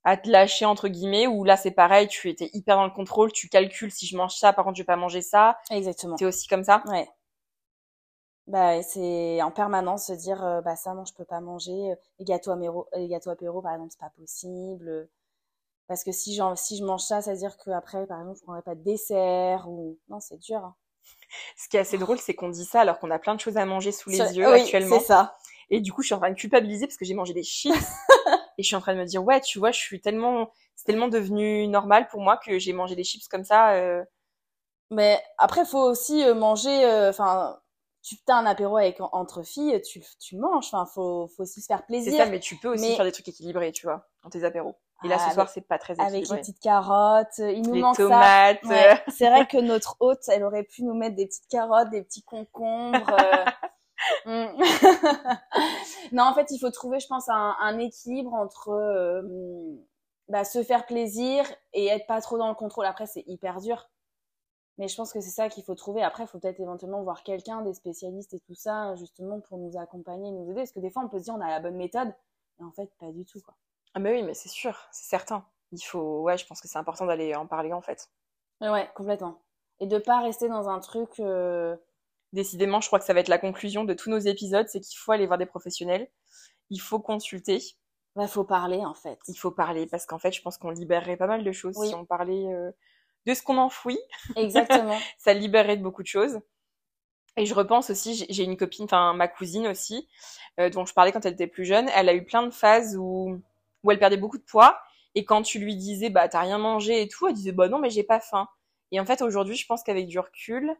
[0.03, 3.31] à te lâcher, entre guillemets, ou là, c'est pareil, tu étais hyper dans le contrôle,
[3.31, 5.57] tu calcules si je mange ça, par contre, je vais pas manger ça.
[5.69, 6.15] Exactement.
[6.15, 6.81] T'es aussi comme ça?
[6.87, 7.07] Ouais.
[8.51, 12.25] Bah, c'est en permanence se dire euh, bah ça non je peux pas manger les
[12.25, 15.07] gâteaux apéro les gâteaux apéro par exemple c'est pas possible.
[15.87, 18.43] Parce que si si je mange ça ça veut dire que après par exemple je
[18.43, 20.75] prendrai pas de dessert ou non c'est dur hein.
[21.55, 23.55] ce qui est assez drôle c'est qu'on dit ça alors qu'on a plein de choses
[23.55, 24.99] à manger sous les yeux oui, actuellement.
[24.99, 25.37] c'est ça.
[25.69, 27.73] Et du coup je suis en train de culpabiliser parce que j'ai mangé des chips.
[28.57, 30.83] Et je suis en train de me dire ouais tu vois je suis tellement c'est
[30.83, 34.03] tellement devenu normal pour moi que j'ai mangé des chips comme ça euh...
[34.89, 37.60] mais après faut aussi manger euh, enfin
[38.01, 40.67] tu as un apéro avec entre filles, tu, tu manges.
[40.67, 42.11] Enfin, faut, faut aussi se faire plaisir.
[42.11, 44.75] C'est ça, mais tu peux aussi faire des trucs équilibrés, tu vois, dans tes apéros.
[45.03, 46.17] Et là, ce ah, soir, c'est pas très équilibré.
[46.17, 48.59] Avec les petites carottes, il nous les manque tomates.
[48.63, 49.01] ça.
[49.07, 52.23] c'est vrai que notre hôte, elle aurait pu nous mettre des petites carottes, des petits
[52.23, 53.15] concombres.
[53.19, 53.45] Euh.
[54.25, 54.47] Mm.
[56.11, 59.21] non, en fait, il faut trouver, je pense, un, un équilibre entre euh,
[60.27, 62.87] bah, se faire plaisir et être pas trop dans le contrôle.
[62.87, 63.90] Après, c'est hyper dur.
[64.81, 66.01] Mais je pense que c'est ça qu'il faut trouver.
[66.01, 69.77] Après, il faut peut-être éventuellement voir quelqu'un, des spécialistes et tout ça, justement, pour nous
[69.77, 70.61] accompagner, nous aider.
[70.61, 72.11] Parce que des fois, on peut se dire, on a la bonne méthode,
[72.57, 73.53] mais en fait, pas du tout, quoi.
[73.93, 75.45] Ah, bah oui, mais c'est sûr, c'est certain.
[75.71, 78.09] Il faut, ouais, je pense que c'est important d'aller en parler, en fait.
[78.59, 79.43] Ouais, complètement.
[79.81, 81.19] Et de pas rester dans un truc.
[81.19, 81.77] Euh,
[82.33, 84.97] Décidément, je crois que ça va être la conclusion de tous nos épisodes, c'est qu'il
[84.97, 86.09] faut aller voir des professionnels.
[86.71, 87.61] Il faut consulter.
[88.19, 89.19] Il faut parler, en fait.
[89.27, 91.93] Il faut parler, parce qu'en fait, je pense qu'on libérerait pas mal de choses si
[91.93, 92.51] on parlait.
[92.51, 92.71] Euh,
[93.25, 93.99] de ce qu'on enfouit.
[94.35, 94.97] Exactement.
[95.17, 96.39] ça libérait de beaucoup de choses.
[97.37, 100.07] Et je repense aussi, j'ai une copine, enfin ma cousine aussi,
[100.59, 101.89] euh, dont je parlais quand elle était plus jeune.
[101.95, 103.41] Elle a eu plein de phases où,
[103.83, 104.79] où elle perdait beaucoup de poids.
[105.15, 107.79] Et quand tu lui disais, bah t'as rien mangé et tout, elle disait, bah non,
[107.79, 108.47] mais j'ai pas faim.
[108.91, 110.75] Et en fait, aujourd'hui, je pense qu'avec du recul,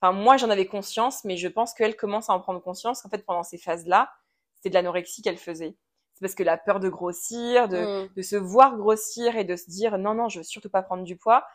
[0.00, 3.08] enfin moi j'en avais conscience, mais je pense qu'elle commence à en prendre conscience qu'en
[3.08, 4.12] fait pendant ces phases-là,
[4.54, 5.76] c'était de l'anorexie qu'elle faisait.
[6.14, 8.08] C'est parce que la peur de grossir, de, mm.
[8.16, 11.04] de se voir grossir et de se dire non non, je veux surtout pas prendre
[11.04, 11.46] du poids,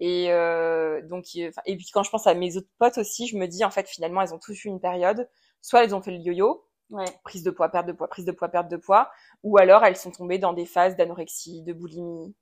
[0.00, 3.46] et euh, donc, et puis quand je pense à mes autres potes aussi, je me
[3.46, 5.28] dis en fait finalement elles ont tous eu une période,
[5.60, 6.66] soit elles ont fait le yo-yo,
[7.22, 9.10] prise de poids, perte de poids, prise de poids, perte de poids,
[9.42, 12.34] ou alors elles sont tombées dans des phases d'anorexie, de boulimie,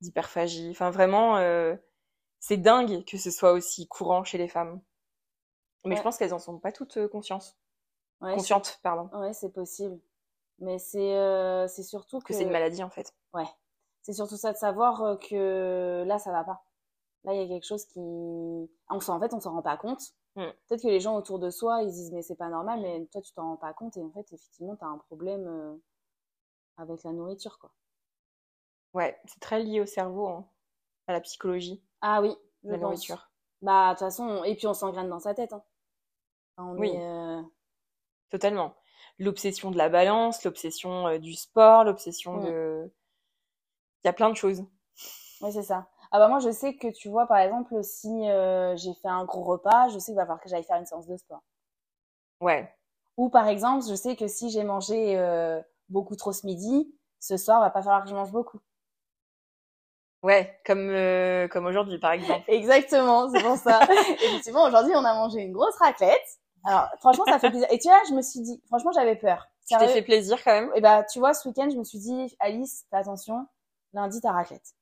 [0.00, 0.70] d'hyperphagie.
[0.70, 1.76] Enfin vraiment, euh,
[2.40, 4.80] c'est dingue que ce soit aussi courant chez les femmes.
[5.84, 7.56] Mais je pense qu'elles en sont pas toutes euh, conscientes.
[8.20, 9.08] conscientes, pardon.
[9.18, 9.98] Ouais, c'est possible.
[10.58, 13.14] Mais c'est euh, c'est surtout que, que c'est une maladie en fait.
[13.32, 13.46] Ouais.
[14.02, 16.62] C'est surtout ça de savoir euh, que là ça va pas.
[17.24, 17.98] Là, il y a quelque chose qui.
[17.98, 20.02] On en fait, on s'en rend pas compte.
[20.36, 20.46] Mm.
[20.68, 23.20] Peut-être que les gens autour de soi, ils disent, mais c'est pas normal, mais toi,
[23.20, 23.96] tu t'en rends pas compte.
[23.96, 25.76] Et en fait, effectivement, tu as un problème euh,
[26.76, 27.72] avec la nourriture, quoi.
[28.94, 30.48] Ouais, c'est très lié au cerveau, hein,
[31.06, 31.82] à la psychologie.
[32.00, 33.30] Ah oui, la nourriture.
[33.62, 35.52] Bah, de toute façon, et puis on s'engraine dans sa tête.
[36.56, 36.74] Hein.
[36.78, 36.92] oui.
[36.96, 37.42] Euh,
[38.30, 38.74] Totalement.
[39.18, 42.44] L'obsession de la balance, l'obsession euh, du sport, l'obsession mm.
[42.44, 42.92] de.
[44.02, 44.64] Il y a plein de choses.
[45.42, 45.88] Oui, c'est ça.
[46.12, 49.24] Ah bah moi je sais que tu vois par exemple si euh, j'ai fait un
[49.24, 51.42] gros repas, je sais qu'il va falloir que j'aille faire une séance de sport.
[52.40, 52.72] Ouais.
[53.16, 57.36] Ou par exemple, je sais que si j'ai mangé euh, beaucoup trop ce midi, ce
[57.36, 58.58] soir va pas falloir que je mange beaucoup.
[60.22, 62.42] Ouais, comme euh, comme aujourd'hui par exemple.
[62.48, 63.80] Exactement, c'est pour ça.
[64.22, 66.38] Effectivement, aujourd'hui on a mangé une grosse raclette.
[66.64, 67.68] Alors franchement ça fait plaisir.
[67.70, 69.46] Et tu vois, je me suis dit, franchement j'avais peur.
[69.68, 70.70] Tu t'es fait plaisir quand même?
[70.74, 73.46] Et bah tu vois, ce week-end je me suis dit, Alice, fais attention,
[73.92, 74.74] lundi ta raclette.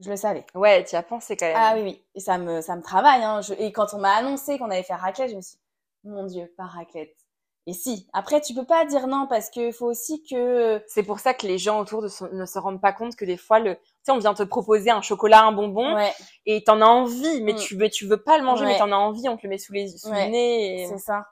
[0.00, 0.46] Je le savais.
[0.54, 1.56] Ouais, tu as pensé quand même.
[1.58, 2.04] Ah oui, oui.
[2.14, 3.22] Et ça me, ça me travaille.
[3.24, 3.40] Hein.
[3.40, 3.54] Je...
[3.54, 5.56] Et quand on m'a annoncé qu'on allait faire raclette, je me suis
[6.04, 7.14] dit, mon Dieu, pas raclette.
[7.66, 10.82] Et si, après, tu peux pas dire non parce que faut aussi que.
[10.86, 13.36] C'est pour ça que les gens autour de ne se rendent pas compte que des
[13.36, 16.12] fois, le, tu sais, on vient te proposer un chocolat, un bonbon, Ouais,
[16.46, 17.56] et t'en as envie, mais Mm.
[17.56, 18.72] tu veux, tu veux pas le manger, Ouais.
[18.72, 20.82] mais t'en as envie, on te le met sous les, sous Ouais, le nez.
[20.82, 21.26] et- c'est ça.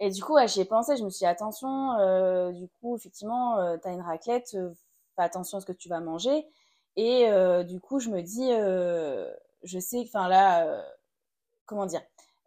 [0.00, 0.96] Et du coup, ouais, j'y ai pensé.
[0.96, 4.70] Je me suis dit, attention, euh, du coup, effectivement, euh, t'as une raclette, euh,
[5.16, 6.46] fais attention à ce que tu vas manger.
[6.96, 9.32] Et euh, du coup, je me dis, euh,
[9.62, 10.82] je sais, enfin là, euh,
[11.66, 12.02] comment dire,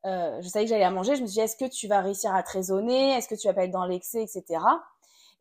[0.05, 1.15] euh, je savais que j'allais à manger.
[1.15, 3.11] Je me suis dit, est-ce que tu vas réussir à te raisonner?
[3.13, 4.61] Est-ce que tu vas pas être dans l'excès, etc.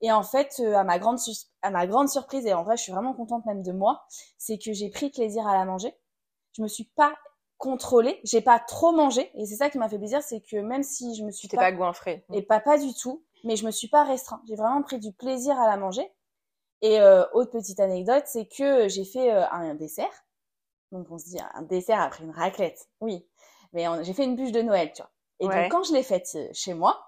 [0.00, 1.18] Et en fait, euh, à ma grande
[1.62, 4.04] à ma grande surprise, et en vrai, je suis vraiment contente même de moi,
[4.38, 5.94] c'est que j'ai pris plaisir à la manger.
[6.56, 7.14] Je me suis pas
[7.58, 10.82] contrôlée, j'ai pas trop mangé, et c'est ça qui m'a fait plaisir, c'est que même
[10.82, 12.24] si je me suis pas pas goinfré.
[12.34, 14.42] et pas pas du tout, mais je me suis pas restreint.
[14.46, 16.10] J'ai vraiment pris du plaisir à la manger.
[16.86, 20.24] Et euh, autre petite anecdote, c'est que j'ai fait euh, un dessert.
[20.92, 23.26] Donc on se dit un dessert après une raclette, oui.
[23.72, 25.10] Mais j'ai fait une bûche de Noël, tu vois.
[25.40, 25.62] Et Ouais.
[25.62, 27.04] donc quand je l'ai faite euh, chez moi,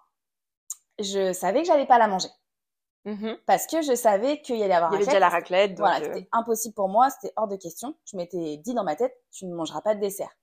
[0.98, 2.28] je savais que j'allais pas la manger
[3.04, 3.38] Mhm.
[3.46, 5.78] parce que je savais qu'il y allait avoir Il y avait déjà la raclette, donc.
[5.78, 7.94] Voilà, euh, c'était impossible pour moi, c'était hors de question.
[8.04, 10.34] Je m'étais dit dans ma tête, tu ne mangeras pas de dessert.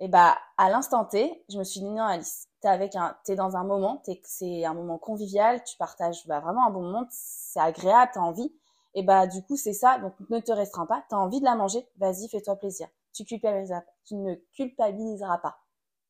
[0.00, 3.36] Et bah, à l'instant T, je me suis dit non, Alice, t'es avec un, t'es
[3.36, 7.06] dans un moment, t'es, c'est un moment convivial, tu partages bah, vraiment un bon moment,
[7.10, 8.54] c'est agréable, t'as envie.
[8.94, 11.56] Et bah, du coup, c'est ça, donc ne te restreins pas, t'as envie de la
[11.56, 12.88] manger, vas-y, fais-toi plaisir.
[13.14, 15.58] Tu culpabiliseras, tu ne culpabiliseras pas.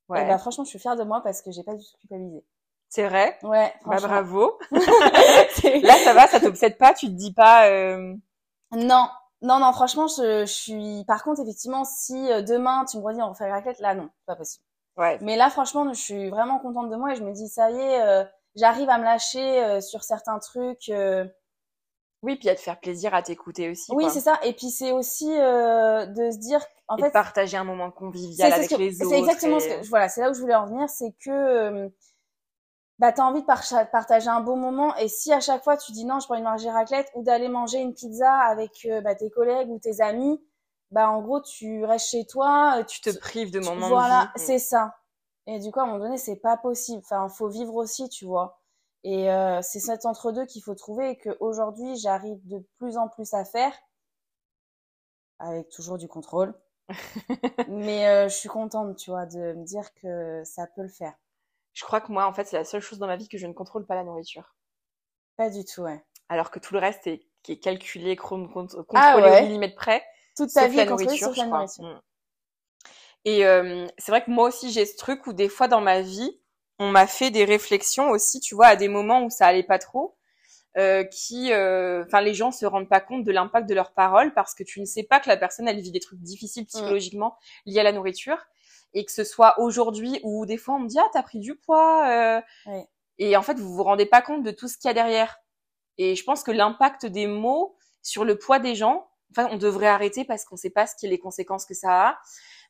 [0.09, 0.23] ouais.
[0.23, 2.45] Et bah, franchement, je suis fière de moi parce que j'ai pas du tout culpabilisé.
[2.89, 3.39] C'est vrai.
[3.43, 4.59] Ouais, Bah bravo.
[5.83, 7.69] Là, ça va, ça t'obsède pas, tu te dis pas.
[7.69, 8.15] euh,
[8.73, 9.09] Non,
[9.43, 11.05] non, non, franchement, je, je suis.
[11.07, 14.11] Par contre, effectivement, si euh, demain tu me redis on refait la raclette, là, non,
[14.27, 14.65] pas possible.
[14.97, 15.19] Ouais.
[15.23, 17.77] Mais là, franchement, je suis vraiment contente de moi et je me dis, ça y
[17.79, 18.25] est, euh,
[18.57, 20.89] j'arrive à me lâcher euh, sur certains trucs.
[20.91, 21.27] euh.
[22.23, 23.91] Oui, puis à te faire plaisir à t'écouter aussi.
[23.95, 24.39] Oui, c'est ça.
[24.45, 28.53] Et puis, c'est aussi de se dire, en Et fait, de partager un moment convivial
[28.53, 29.11] avec que- les autres.
[29.11, 29.89] c'est exactement et- ce que.
[29.89, 31.91] Voilà, c'est là où je voulais en venir, c'est que.
[33.01, 35.91] bah, t'as envie de par- partager un bon moment et si à chaque fois tu
[35.91, 39.17] dis non, je prends une manger raclette ou d'aller manger une pizza avec euh, bah,
[39.17, 40.41] tes collègues ou tes amis,
[40.93, 44.37] bah en gros tu restes chez toi, euh, Tu te prives de moments voilà, de
[44.37, 44.37] vie.
[44.37, 44.97] c'est ça.
[45.47, 47.01] Et du coup, à un moment donné, c'est pas possible.
[47.05, 48.61] Enfin, faut vivre aussi, tu vois.
[49.05, 53.35] Et euh, c'est cet entre-deux qu'il faut trouver et qu'aujourd'hui, j'arrive de plus en plus
[53.35, 53.73] à faire,
[55.39, 56.55] avec toujours du contrôle.
[57.67, 61.15] Mais euh, je suis contente, tu vois, de me dire que ça peut le faire.
[61.75, 63.47] Je crois que moi, en fait, c'est la seule chose dans ma vie que je
[63.47, 64.55] ne contrôle pas la nourriture.
[65.37, 66.03] Pas du tout, ouais.
[66.29, 68.49] Alors que tout le reste est, qui est calculé, con-
[68.89, 70.03] contrôlé Ah au millimètre près.
[70.37, 71.85] Toute sauf vie est sauf je la nourriture.
[71.85, 72.01] Mm.
[73.25, 76.01] Et euh, c'est vrai que moi aussi, j'ai ce truc où des fois dans ma
[76.01, 76.41] vie,
[76.79, 79.79] on m'a fait des réflexions aussi, tu vois, à des moments où ça allait pas
[79.79, 80.17] trop,
[80.77, 84.33] euh, qui, euh, enfin, les gens se rendent pas compte de l'impact de leurs paroles
[84.35, 87.37] parce que tu ne sais pas que la personne, elle vit des trucs difficiles psychologiquement
[87.67, 88.39] liés à la nourriture.
[88.95, 91.55] Et que ce soit aujourd'hui ou des fois on me dit, ah, t'as pris du
[91.55, 92.09] poids.
[92.09, 92.41] euh.
[93.19, 95.39] Et en fait, vous vous rendez pas compte de tout ce qu'il y a derrière.
[95.99, 99.89] Et je pense que l'impact des mots sur le poids des gens, enfin, on devrait
[99.89, 102.19] arrêter parce qu'on sait pas ce qui est les conséquences que ça a.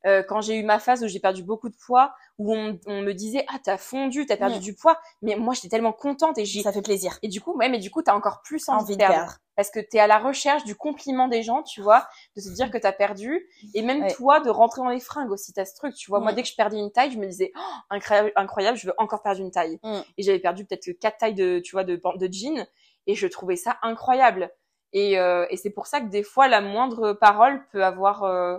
[0.05, 3.03] Euh, quand j'ai eu ma phase où j'ai perdu beaucoup de poids, où on, on
[3.03, 6.45] me disait ah t'as fondu, t'as perdu du poids, mais moi j'étais tellement contente et
[6.45, 7.19] j'ai Ça fait plaisir.
[7.23, 9.37] et du coup ouais mais du coup t'as encore plus envie, Envie de perdre, perdre.
[9.55, 12.73] parce que t'es à la recherche du compliment des gens, tu vois, de se dire
[12.73, 14.13] que t'as perdu et même Ouais.
[14.13, 16.19] toi de rentrer dans les fringues aussi t'as ce truc, tu vois.
[16.19, 17.61] Moi dès que je perdais une taille, je me disais oh,
[17.91, 20.01] incroyable, incroyable, je veux encore perdre une taille Mm.
[20.19, 22.67] et j'avais perdu peut-être que quatre tailles de tu vois de de jeans
[23.07, 24.51] et je trouvais ça incroyable.
[24.93, 28.59] Et, euh, et c'est pour ça que des fois la moindre parole peut avoir euh,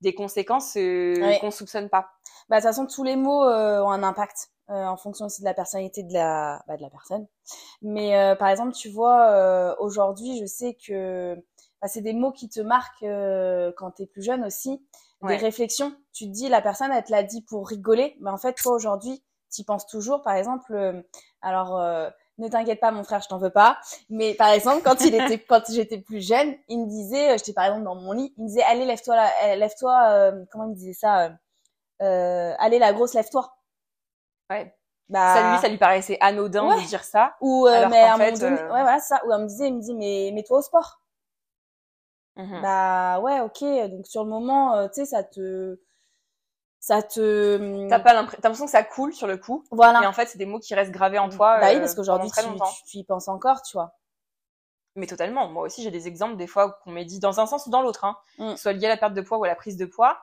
[0.00, 2.08] des conséquences euh, qu'on soupçonne pas.
[2.48, 5.40] Bah, de toute façon, tous les mots euh, ont un impact euh, en fonction aussi
[5.42, 7.26] de la personnalité de la, bah, de la personne.
[7.82, 11.34] Mais euh, par exemple, tu vois, euh, aujourd'hui, je sais que
[11.82, 14.82] bah, c'est des mots qui te marquent euh, quand tu es plus jeune aussi.
[15.20, 15.36] Ouais.
[15.36, 15.96] Des réflexions.
[16.12, 18.72] Tu te dis, la personne, elle te l'a dit pour rigoler, mais en fait, toi,
[18.72, 20.22] aujourd'hui, tu penses toujours.
[20.22, 21.02] Par exemple, euh,
[21.42, 22.08] alors, euh,
[22.38, 23.78] ne t'inquiète pas, mon frère, je t'en veux pas.
[24.10, 27.52] Mais par exemple, quand il était, quand j'étais plus jeune, il me disait, euh, j'étais
[27.52, 30.08] par exemple dans mon lit, il me disait, allez, lève-toi, euh, lève-toi.
[30.10, 31.30] euh, comment il me disait ça euh,
[32.02, 33.52] euh, allez la grosse lève-toi.
[34.50, 34.74] Ouais.
[35.08, 36.82] Bah, Ça lui ça lui paraissait anodin Ouais.
[36.82, 37.34] de dire ça.
[37.40, 39.20] ou euh, alors mais à un fait, moment donné, ouais voilà ça.
[39.26, 41.00] Ou elle me disait, il me dit mais mets-toi au sport.
[42.36, 43.62] Mmh bah ouais, ok.
[43.90, 45.78] Donc sur le moment, tu sais, ça te,
[46.80, 47.58] ça te.
[47.58, 49.64] Mmh T'as pas l'impression que ça coule sur le coup.
[49.70, 50.02] Voilà.
[50.02, 51.58] Et en fait, c'est des mots qui restent gravés en toi.
[51.60, 52.42] Bah oui, parce qu'aujourd'hui, tu,
[52.86, 53.94] tu, y penses encore, tu vois.
[54.94, 55.48] Mais totalement.
[55.48, 57.82] Moi aussi, j'ai des exemples des fois qu'on m'ait dit dans un sens ou dans
[57.82, 58.56] l'autre, hein, mmh.
[58.56, 60.18] soit lié à la perte de poids ou à la prise de poids,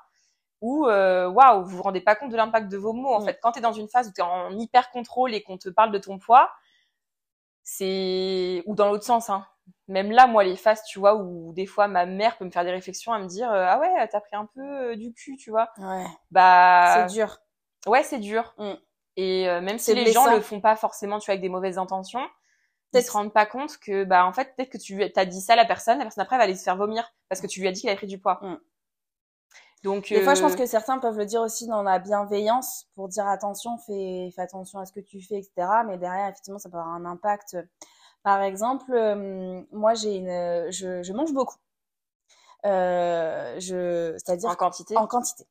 [0.61, 3.13] ou euh, waouh, vous vous rendez pas compte de l'impact de vos mots.
[3.13, 5.43] En fait, quand tu es dans une phase où tu es en hyper contrôle et
[5.43, 6.51] qu'on te parle de ton poids,
[7.63, 9.45] c'est ou dans l'autre sens, hein
[9.87, 12.63] même là, moi, les phases, tu vois, où des fois ma mère peut me faire
[12.63, 15.37] des réflexions à me dire euh, ah ouais, t'as pris un peu euh, du cul,
[15.37, 15.69] tu vois.
[15.77, 16.05] Ouais.
[16.31, 17.07] Bah.
[17.07, 17.37] C'est dur.
[17.85, 18.53] Ouais, c'est dur.
[18.57, 18.73] Mm.
[19.17, 21.77] Et euh, même si les gens le font pas forcément, tu vois, avec des mauvaises
[21.77, 22.27] intentions,
[22.93, 25.53] ils se rendent pas compte que bah en fait peut-être que tu as dit ça
[25.53, 27.67] à la personne, la personne après va aller se faire vomir parce que tu lui
[27.67, 28.39] as dit qu'elle avait pris du poids.
[28.41, 28.57] Mm.
[29.83, 33.07] Donc, des fois, je pense que certains peuvent le dire aussi dans la bienveillance pour
[33.07, 35.67] dire attention, fais, fais attention à ce que tu fais, etc.
[35.85, 37.55] Mais derrière, effectivement, ça peut avoir un impact
[38.25, 41.57] par exemple, euh, moi, j'ai une, je, je, mange beaucoup.
[42.65, 44.97] Euh, je, c'est-à-dire en quantité?
[44.97, 45.45] En quantité.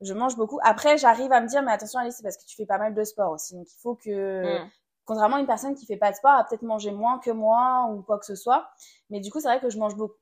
[0.00, 0.58] Je mange beaucoup.
[0.62, 2.94] Après, j'arrive à me dire, mais attention, Alice, c'est parce que tu fais pas mal
[2.94, 3.54] de sport aussi.
[3.54, 4.70] Donc, il faut que, hmm.
[5.04, 7.90] contrairement à une personne qui fait pas de sport, a peut-être manger moins que moi
[7.92, 8.70] ou quoi que ce soit.
[9.10, 10.16] Mais du coup, c'est vrai que je mange beaucoup.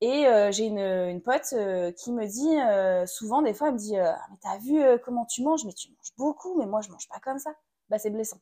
[0.00, 3.74] Et euh, j'ai une, une pote euh, qui me dit euh, souvent, des fois, elle
[3.74, 5.64] me dit, ah, mais t'as vu comment tu manges?
[5.64, 7.50] Mais tu manges beaucoup, mais moi, je mange pas comme ça.
[7.88, 8.38] Bah, c'est blessant.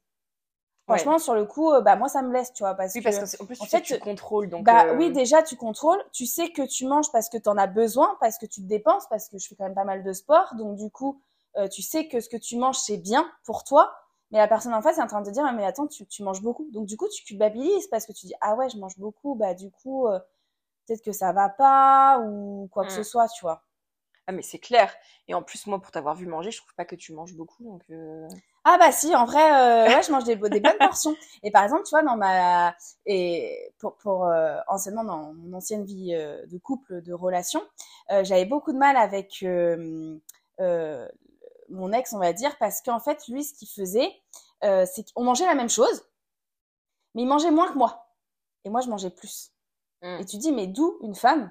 [0.89, 3.18] Franchement, sur le coup, euh, bah moi ça me blesse, tu vois, parce oui, parce
[3.18, 4.64] que en plus tu, fait, tu contrôles, donc.
[4.64, 7.59] Bah euh, oui, déjà tu contrôles, tu sais que tu manges parce que tu en
[7.59, 10.03] as besoin, parce que tu te dépenses, parce que je fais quand même pas mal
[10.03, 11.20] de sport, donc du coup,
[11.57, 13.93] euh, tu sais que ce que tu manges c'est bien pour toi,
[14.30, 16.07] mais la personne en face est en train de te dire ah, mais attends, tu,
[16.07, 18.78] tu manges beaucoup, donc du coup tu culpabilises parce que tu dis ah ouais je
[18.78, 20.07] mange beaucoup, bah du coup
[20.86, 23.05] peut-être que ça va pas ou quoi que ce mmh.
[23.05, 23.62] soit, tu vois.
[24.26, 24.95] Ah mais c'est clair.
[25.26, 27.62] Et en plus moi pour t'avoir vu manger, je trouve pas que tu manges beaucoup
[27.62, 27.84] donc.
[28.70, 31.16] Ah bah si, en vrai, euh, ouais, je mange des, des, bonnes portions.
[31.42, 35.86] Et par exemple, tu vois, dans ma et pour, pour euh, anciennement dans mon ancienne
[35.86, 37.62] vie euh, de couple, de relation,
[38.10, 40.18] euh, j'avais beaucoup de mal avec euh,
[41.70, 44.10] mon ex, on va dire, parce qu'en fait, lui, ce qu'il faisait,
[44.60, 46.04] c'est qu'on mangeait la même chose,
[47.14, 48.12] mais il mangeait moins que moi,
[48.64, 49.50] et moi, je mangeais plus.
[50.02, 50.20] Mmh.
[50.20, 51.50] Et tu dis, mais d'où une femme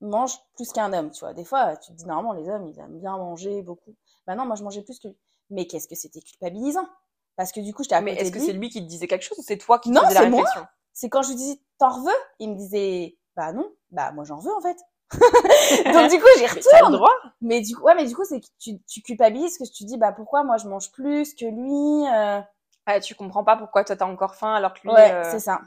[0.00, 1.32] mange plus qu'un homme, tu vois?
[1.32, 3.94] Des fois, tu te dis normalement, les hommes, ils aiment bien manger beaucoup.
[4.26, 5.16] Bah non, moi, je mangeais plus que lui
[5.50, 6.88] mais qu'est-ce que c'était culpabilisant?
[7.36, 9.22] Parce que du coup j'étais à mais est-ce que c'est lui qui te disait quelque
[9.22, 10.66] chose ou c'est toi qui te non, faisais la réflexion?
[10.92, 12.12] C'est quand je lui disais t'en veux?
[12.38, 13.72] Il me disait bah non.
[13.90, 14.76] Bah moi j'en veux en fait.
[15.92, 17.14] Donc du coup j'y retourne le droit.
[17.40, 19.96] Mais du coup ouais mais du coup c'est que tu, tu culpabilises que tu dis
[19.96, 22.40] bah pourquoi moi je mange plus que lui euh...
[22.86, 25.40] ah, tu comprends pas pourquoi toi t'as encore faim alors que lui ouais euh, c'est
[25.40, 25.60] ça.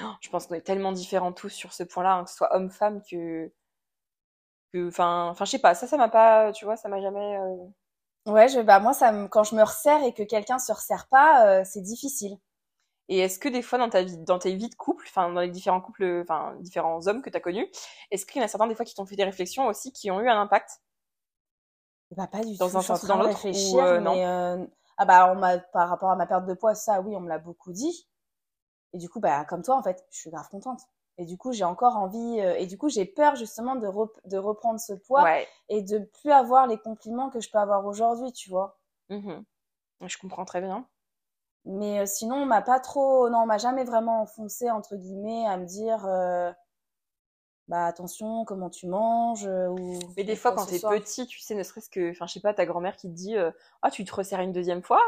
[0.00, 2.54] Oh, je pense qu'on est tellement différents tous sur ce point-là hein, que ce soit
[2.54, 3.50] homme femme que
[4.72, 7.38] que enfin enfin je sais pas ça ça m'a pas tu vois ça m'a jamais
[7.38, 7.56] euh,
[8.26, 11.46] Ouais, je, bah moi, ça quand je me resserre et que quelqu'un se resserre pas,
[11.46, 12.36] euh, c'est difficile.
[13.08, 15.40] Et est-ce que des fois dans ta vie, dans tes vies de couple, enfin dans
[15.40, 17.68] les différents couples, enfin différents hommes que tu as connus,
[18.10, 20.10] est-ce qu'il y en a certains des fois qui t'ont fait des réflexions aussi qui
[20.10, 20.80] ont eu un impact?
[22.12, 22.76] Bah pas du dans tout.
[22.76, 24.64] un sens ou dans l'autre euh, mais euh,
[24.96, 27.28] ah bah on m'a par rapport à ma perte de poids, ça oui, on me
[27.28, 28.08] l'a beaucoup dit.
[28.92, 30.80] Et du coup bah comme toi en fait, je suis grave contente.
[31.20, 33.86] Et du coup, j'ai encore envie, euh, et du coup, j'ai peur justement de,
[34.24, 35.28] de reprendre ce poids
[35.68, 38.80] et de plus avoir les compliments que je peux avoir aujourd'hui, tu vois.
[39.10, 39.42] Mmh
[40.06, 40.86] je comprends très bien.
[41.66, 45.46] Mais euh, sinon, on m'a pas trop, non, on m'a jamais vraiment enfoncé, entre guillemets,
[45.46, 46.50] à me dire, euh,
[47.68, 49.98] bah attention, comment tu manges, ou.
[50.16, 52.54] Mais des fois, quand t'es petit, tu sais, ne serait-ce que, enfin, je sais pas,
[52.54, 53.36] ta grand-mère qui te dit,
[53.82, 55.02] ah, tu te resserres une deuxième fois,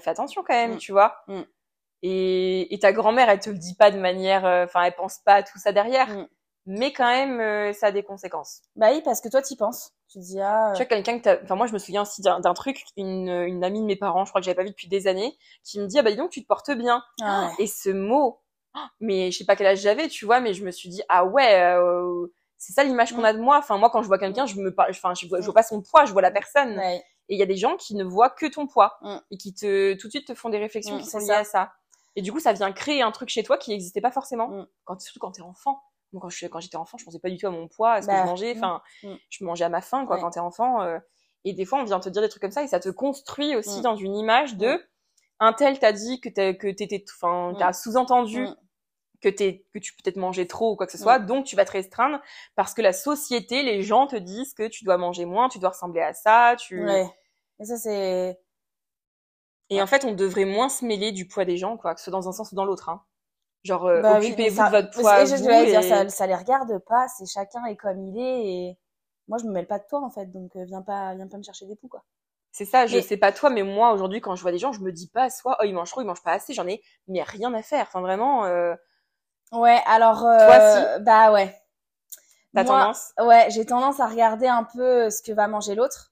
[0.00, 0.78] fais attention quand même, mmh.
[0.78, 1.22] tu vois.
[1.28, 1.42] Mmh.
[2.02, 5.18] Et, et ta grand-mère, elle te le dit pas de manière, euh, enfin, elle pense
[5.18, 6.08] pas à tout ça derrière.
[6.08, 6.28] Mm.
[6.66, 8.62] Mais quand même, euh, ça a des conséquences.
[8.76, 9.92] Bah oui, parce que toi, t'y penses.
[10.08, 10.72] Tu dis, ah.
[10.74, 13.80] Tu vois, quelqu'un que enfin, moi, je me souviens aussi d'un truc, une, une amie
[13.80, 15.98] de mes parents, je crois que j'avais pas vu depuis des années, qui me dit,
[15.98, 17.02] ah bah dis donc, tu te portes bien.
[17.20, 18.40] Ah et ce mot,
[19.00, 21.24] mais je sais pas quel âge j'avais, tu vois, mais je me suis dit, ah
[21.24, 22.26] ouais, euh,
[22.58, 23.58] c'est ça l'image qu'on a de moi.
[23.58, 25.82] Enfin, moi, quand je vois quelqu'un, je me enfin, je vois, je vois pas son
[25.82, 26.78] poids, je vois la personne.
[27.28, 29.16] Et il y a des gens qui ne voient que ton poids mm.
[29.30, 31.44] et qui te, tout de suite te font des réflexions mm, qui sont liées à
[31.44, 31.72] ça.
[32.16, 34.48] Et du coup, ça vient créer un truc chez toi qui n'existait pas forcément.
[34.48, 34.66] Mm.
[34.84, 35.82] Quand, surtout quand t'es enfant.
[36.12, 38.02] Moi, quand je, quand j'étais enfant, je pensais pas du tout à mon poids, à
[38.02, 38.54] ce que je bah, mangeais.
[38.56, 39.14] Enfin, mm.
[39.30, 40.82] je mangeais à ma faim, quoi, quand t'es enfant.
[40.82, 40.98] Euh.
[41.44, 43.56] et des fois, on vient te dire des trucs comme ça et ça te construit
[43.56, 43.82] aussi mm.
[43.82, 44.80] dans une image de
[45.40, 48.46] un tel t'a dit que t'étais, enfin, t'as sous-entendu
[49.20, 51.18] que t'es, que tu peux peut-être manger trop ou quoi que ce soit.
[51.18, 52.20] Donc, tu vas te restreindre
[52.54, 55.70] parce que la société, les gens te disent que tu dois manger moins, tu dois
[55.70, 56.84] ressembler à ça, tu.
[56.84, 57.08] Ouais.
[57.60, 58.38] Et ça, c'est,
[59.74, 62.04] et en fait, on devrait moins se mêler du poids des gens, quoi, que ce
[62.04, 62.88] soit dans un sens ou dans l'autre.
[62.88, 63.02] Hein.
[63.64, 65.24] Genre, euh, bah occupez-vous de votre poids.
[65.24, 68.46] je vous dire, ça, ça les regarde pas, c'est chacun est comme il est.
[68.46, 68.78] Et
[69.28, 71.38] moi, je me mêle pas de toi, en fait, donc euh, viens pas, viens pas
[71.38, 72.02] me chercher des poux, quoi.
[72.52, 74.80] C'est ça, je sais pas toi, mais moi aujourd'hui, quand je vois des gens, je
[74.80, 77.22] me dis pas soit oh ils mangent trop, ils mangent pas assez, j'en ai mais
[77.22, 77.86] rien à faire.
[77.88, 78.44] Enfin vraiment.
[78.44, 78.74] Euh...
[79.52, 80.22] Ouais, alors.
[80.26, 81.02] Euh, toi, si.
[81.02, 81.56] Bah ouais.
[82.54, 86.11] T'as tendance Ouais, j'ai tendance à regarder un peu ce que va manger l'autre.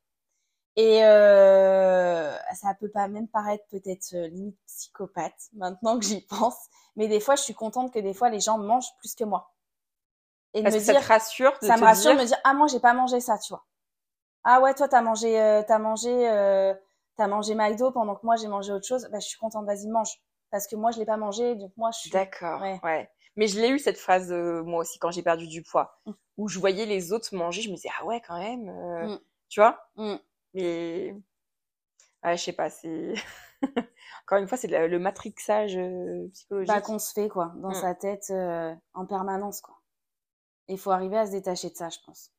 [0.76, 6.56] Et euh, ça peut pas même paraître peut-être euh, limite psychopathe maintenant que j'y pense,
[6.96, 9.52] mais des fois je suis contente que des fois les gens mangent plus que moi.
[10.54, 12.18] Et de me que ça dire, te rassure de ça te me rassure dire...
[12.18, 13.66] de me dire ah moi j'ai pas mangé ça, tu vois.
[14.44, 16.10] Ah ouais toi t'as mangé euh, t'as mangé
[17.16, 19.08] t'as mangé McDo pendant que moi j'ai mangé autre chose.
[19.12, 21.90] Bah je suis contente, vas-y mange parce que moi je l'ai pas mangé donc moi
[21.92, 22.80] je suis D'accord, Ouais.
[22.82, 23.10] ouais.
[23.36, 26.12] Mais je l'ai eu cette phrase moi aussi quand j'ai perdu du poids, Mm.
[26.38, 29.18] où je voyais les autres manger, je me disais ah ouais quand même, Mm.
[29.48, 29.78] tu vois?
[29.96, 30.16] Mm.
[30.54, 31.14] Mais
[32.24, 33.14] ouais, je sais pas, c'est
[34.24, 36.68] encore une fois c'est le, matrixage euh, psychologique.
[36.68, 37.74] bah, qu'on se fait quoi dans Mm.
[37.74, 39.76] sa tête euh, en permanence quoi.
[40.68, 42.32] Il faut arriver à se détacher de ça, je pense.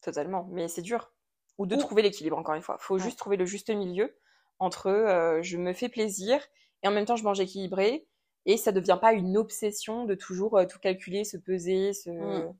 [0.00, 1.12] Totalement, mais c'est dur.
[1.58, 2.76] Ou de Ou- trouver l'équilibre encore une fois.
[2.78, 3.00] Faut Ouais.
[3.00, 4.16] juste trouver le juste milieu
[4.58, 6.40] entre euh, je me fais plaisir
[6.82, 8.06] et en même temps je mange équilibré
[8.44, 12.54] et ça devient pas une obsession de toujours euh, tout calculer, se peser, se Mm.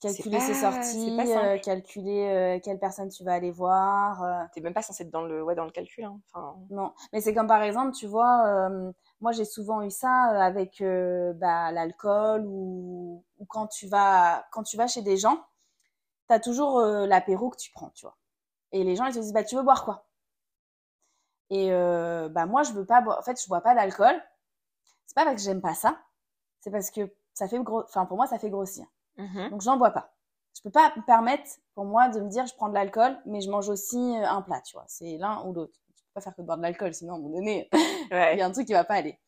[0.00, 4.22] Calculer pas- ses sorties, euh, calculer euh, quelle personne tu vas aller voir.
[4.22, 6.04] euh, T'es même pas censé être dans le, ouais, dans le calcul.
[6.04, 6.20] Hein.
[6.32, 10.32] Enfin, non, mais c'est comme par exemple, tu vois, euh, moi j'ai souvent eu ça
[10.34, 15.16] euh, avec euh, bah, l'alcool ou, ou quand tu vas quand tu vas chez des
[15.16, 15.44] gens,
[16.28, 18.16] t'as toujours euh, l'apéro que tu prends, tu vois.
[18.72, 20.06] Et les gens ils te disent bah tu veux boire quoi?
[21.50, 23.18] Et euh, bah moi je veux pas boire.
[23.18, 24.14] En fait je bois pas d'alcool.
[25.06, 26.00] C'est pas parce que j'aime pas ça,
[26.60, 27.82] c'est parce que ça fait gros.
[27.84, 28.86] Enfin pour moi ça fait grossir.
[29.18, 29.50] Mhm.
[29.50, 30.14] Donc, je n'en bois pas.
[30.56, 33.40] Je peux pas me permettre, pour moi, de me dire, je prends de l'alcool, mais
[33.40, 34.84] je mange aussi euh, un plat, tu vois.
[34.88, 35.78] C'est l'un ou l'autre.
[35.94, 37.68] Tu peux pas faire que de boire de l'alcool, sinon, à un moment donné,
[38.10, 38.38] il ouais.
[38.38, 39.18] y a un truc qui va pas aller.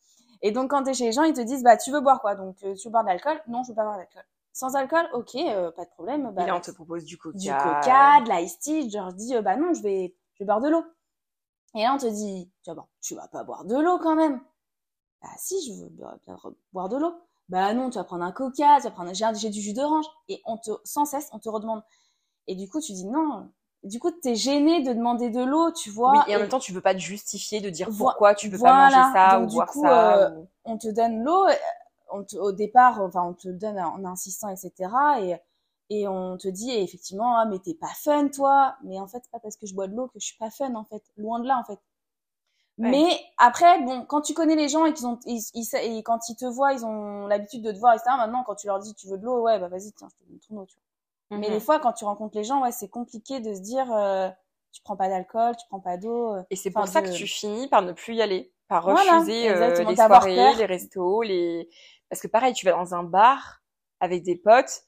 [0.43, 2.20] Et donc, quand tu es chez les gens, ils te disent, bah, tu veux boire
[2.20, 2.34] quoi?
[2.34, 3.41] Donc, euh, tu veux boire de l'alcool?
[3.47, 4.24] Non, je veux pas boire d'alcool.
[4.53, 6.32] Sans alcool Ok, euh, pas de problème.
[6.32, 7.38] Bah, et là, on te propose du coca.
[7.38, 8.91] du coca, de l'ice tea.
[8.91, 10.84] Je leur dis, euh, bah non, je vais, je vais boire de l'eau.
[11.74, 14.41] Et là, on te dit, tu vas, tu vas pas boire de l'eau quand même.
[15.22, 16.16] Bah si, je veux boire,
[16.72, 17.14] boire de l'eau.
[17.51, 20.07] Bah non, tu vas prendre un coca, tu vas prendre, j'ai j'ai du jus d'orange.
[20.30, 21.82] Et on te, sans cesse, on te redemande.
[22.48, 23.51] Et du coup, tu dis non.
[23.84, 26.05] Du coup, t'es gêné de demander de l'eau, tu vois.
[26.05, 28.59] Oui, et en même temps, tu veux pas te justifier de dire pourquoi tu peux
[28.59, 28.61] voilà.
[28.61, 30.18] pas manger ça Donc, ou du boire coup, ça.
[30.18, 31.53] euh, ou- on te donne l'eau, euh,
[32.12, 35.20] on te- au départ, enfin, on te le donne en insistant, etc.
[35.22, 35.36] Et,
[35.90, 38.76] et on te dit effectivement, ah, mais t'es pas fun, toi.
[38.84, 40.51] Mais en fait, c'est pas parce que je bois de l'eau que je suis pas
[40.51, 41.03] fun, en fait.
[41.16, 41.78] Loin de là, en fait.
[42.81, 42.91] Ouais.
[42.91, 46.28] Mais après, bon, quand tu connais les gens et qu'ils ont, ils, ils et quand
[46.28, 48.16] ils te voient, ils ont l'habitude de te voir, etc.
[48.16, 50.28] Maintenant, quand tu leur dis tu veux de l'eau, ouais, bah vas-y, tiens, je te
[50.28, 51.39] donne ton eau, tu vois.
[51.39, 51.55] Mais Mhm.
[51.55, 54.28] des fois, quand tu rencontres les gens, ouais, c'est compliqué de se dire, euh,
[54.72, 56.35] tu prends pas d'alcool, tu prends pas d'eau.
[56.37, 56.43] euh.
[56.51, 59.18] Et c'est pour ça de- que tu finis par ne plus y aller, par Voilà,
[59.18, 61.68] refuser euh, les soirées, les restos, les.
[62.09, 63.62] Parce que pareil, tu vas dans un bar
[64.01, 64.85] avec des potes.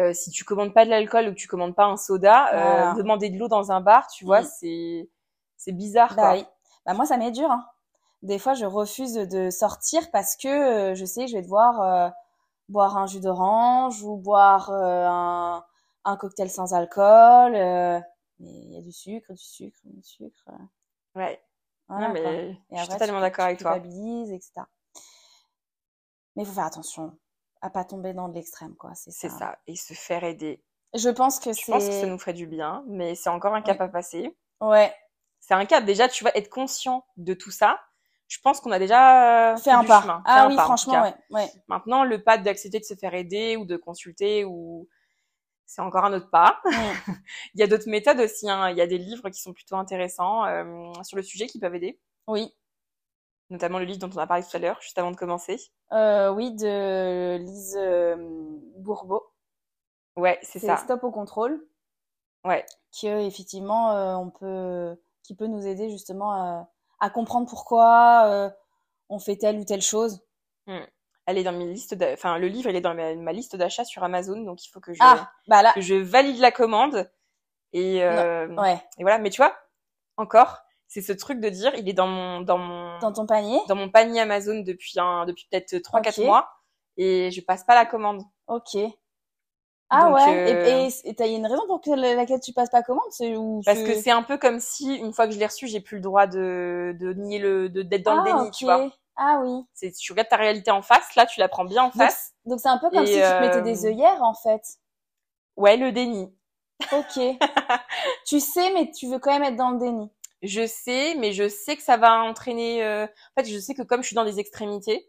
[0.00, 2.60] euh, si tu commandes pas de l'alcool ou que tu commandes pas un soda, euh,
[2.62, 2.94] Voilà.
[2.94, 4.46] demander de l'eau dans un bar, tu vois, Mm.
[4.58, 5.10] c'est
[5.56, 6.53] c'est bizarre Bah quoi.
[6.86, 7.50] Bah moi, ça m'est dur.
[7.50, 7.66] Hein.
[8.22, 11.80] Des fois, je refuse de sortir parce que euh, je sais que je vais devoir
[11.82, 12.10] euh,
[12.68, 15.64] boire un jus d'orange ou boire euh, un,
[16.04, 17.52] un cocktail sans alcool.
[17.52, 18.02] mais
[18.38, 20.44] il y a du sucre, du sucre, du sucre.
[21.14, 21.40] Ouais.
[21.88, 22.30] voilà, non mais quoi.
[22.32, 23.76] je suis après, totalement d'accord avec toi.
[23.76, 24.62] etc.
[26.36, 27.16] Mais il faut faire attention
[27.60, 28.94] à pas tomber dans de l'extrême, quoi.
[28.94, 29.38] C'est C'est ça.
[29.38, 29.58] ça.
[29.66, 30.62] Et se faire aider.
[30.94, 32.06] Je pense que Je pense que ça c'est...
[32.06, 34.36] nous ferait du bien, mais c'est encore un cap à passer.
[34.60, 34.94] Ouais,
[35.46, 35.84] C'est un cap.
[35.84, 37.78] Déjà, tu vas être conscient de tout ça.
[38.28, 40.00] Je pense qu'on a déjà fais un du pas.
[40.00, 41.14] chemin, fait Ah un oui, pas, en tout franchement, ouais.
[41.30, 41.52] ouais.
[41.68, 44.88] Maintenant, le pas d'accepter de se faire aider ou de consulter ou
[45.66, 46.62] c'est encore un autre pas.
[47.54, 48.48] Il y a d'autres méthodes aussi.
[48.48, 48.70] Hein.
[48.70, 51.74] Il y a des livres qui sont plutôt intéressants euh, sur le sujet qui peuvent
[51.74, 52.54] aider, Oui.
[53.50, 55.60] notamment le livre dont on a parlé tout à l'heure, juste avant de commencer.
[55.92, 58.16] Euh, oui, de Lise euh,
[58.78, 59.22] Bourbeau.
[60.16, 60.78] Ouais, c'est ça.
[60.78, 61.62] Stop au contrôle.
[62.44, 62.64] Ouais.
[62.90, 66.68] Qui euh, effectivement, euh, on peut, qui peut nous aider justement à,
[67.00, 68.50] à comprendre pourquoi euh,
[69.08, 70.24] on fait telle ou telle chose.
[71.26, 71.96] Elle est dans mes listes.
[72.12, 74.80] Enfin, le livre, il est dans ma, ma liste d'achat sur Amazon, donc il faut
[74.80, 77.10] que je Ah, bah là, que je valide la commande.
[77.72, 79.18] Et, euh, ouais, et voilà.
[79.18, 79.56] Mais tu vois,
[80.16, 83.58] encore, c'est ce truc de dire, il est dans mon dans mon dans ton panier.
[83.68, 86.26] dans mon panier Amazon depuis un depuis peut-être 3-4 Ok.
[86.26, 86.48] mois
[86.96, 88.22] et je passe pas la commande.
[88.46, 88.76] Ok.
[89.90, 90.48] Ah Donc, ouais.
[90.52, 93.36] euh, Et, et, et t'as une raison pour que, laquelle tu passes pas commande, c'est
[93.36, 95.80] ou Parce que c'est un peu comme si une fois que je l'ai reçu, j'ai
[95.80, 98.90] plus le droit de de nier le de d'être dans ah, le déni, tu vois.
[99.16, 99.62] Ah oui.
[99.74, 102.32] C'est tu regardes ta réalité en face, là tu la prends bien en face.
[102.46, 104.62] donc c'est un peu comme Et, si tu te mettais euh, des œillères en fait.
[105.56, 106.34] Ouais, le déni.
[106.92, 107.20] Ok.
[108.26, 110.10] tu sais, mais tu veux quand même être dans le déni.
[110.42, 112.82] Je sais, mais je sais que ça va entraîner.
[112.84, 115.08] euh, En fait, je sais que comme je suis dans des extrémités,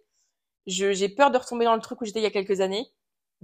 [0.68, 2.86] je j'ai peur de retomber dans le truc où j'étais il y a quelques années,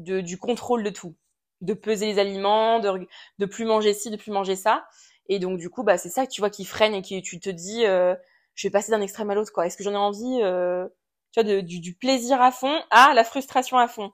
[0.01, 1.15] de du contrôle de tout,
[1.61, 3.07] de peser les aliments, de
[3.39, 4.85] de plus manger ci, de plus manger ça.
[5.27, 7.39] Et donc du coup, bah c'est ça que tu vois qui freine et qui tu
[7.39, 8.15] te dis, euh,
[8.55, 9.65] je vais passer d'un extrême à l'autre quoi.
[9.67, 10.87] Est-ce que j'en ai envie euh,
[11.31, 14.11] Tu vois, de- du, du plaisir à fond à la frustration à fond?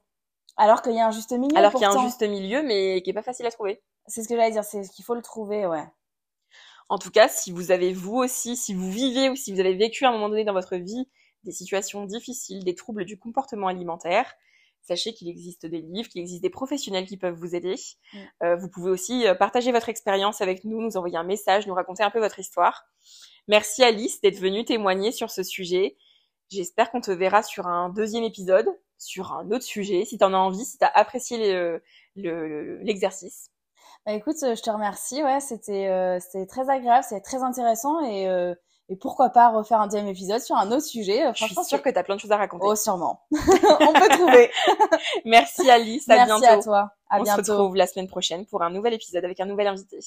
[0.57, 1.57] Alors qu'il y a un juste milieu.
[1.57, 3.81] Alors qu'il y a un juste milieu, mais qui est pas facile à trouver.
[4.07, 5.83] C'est ce que j'allais dire, c'est qu'il faut le trouver, ouais.
[6.89, 9.75] En tout cas, si vous avez vous aussi, si vous vivez ou si vous avez
[9.75, 11.07] vécu à un moment donné dans votre vie
[11.43, 14.33] des situations difficiles, des troubles du comportement alimentaire,
[14.88, 17.75] sachez qu'il existe des livres, qu'il existe des professionnels qui peuvent vous aider.
[18.13, 18.17] Mm.
[18.43, 21.73] Euh, vous pouvez aussi euh, partager votre expérience avec nous, nous envoyer un message, nous
[21.73, 22.85] raconter un peu votre histoire.
[23.47, 25.97] Merci Alice d'être venue témoigner sur ce sujet.
[26.49, 28.67] J'espère qu'on te verra sur un deuxième épisode,
[28.97, 31.81] sur un autre sujet, si tu en as envie, si tu as apprécié le-
[32.15, 33.51] le- l'exercice.
[34.05, 38.27] Bah écoute, euh, je te remercie, ouais, c'était euh, très agréable, c'était très intéressant et,
[38.29, 38.55] euh,
[38.89, 41.25] et pourquoi pas refaire un deuxième épisode sur un autre sujet.
[41.25, 42.65] Euh, Je suis sûre que tu as plein de choses à raconter.
[42.67, 43.21] Oh, sûrement.
[43.31, 44.49] On peut trouver.
[45.25, 46.59] Merci Alice, à Merci bientôt.
[46.59, 46.91] à toi.
[47.09, 47.43] À On bientôt.
[47.43, 49.99] se retrouve la semaine prochaine pour un nouvel épisode avec un nouvel invité.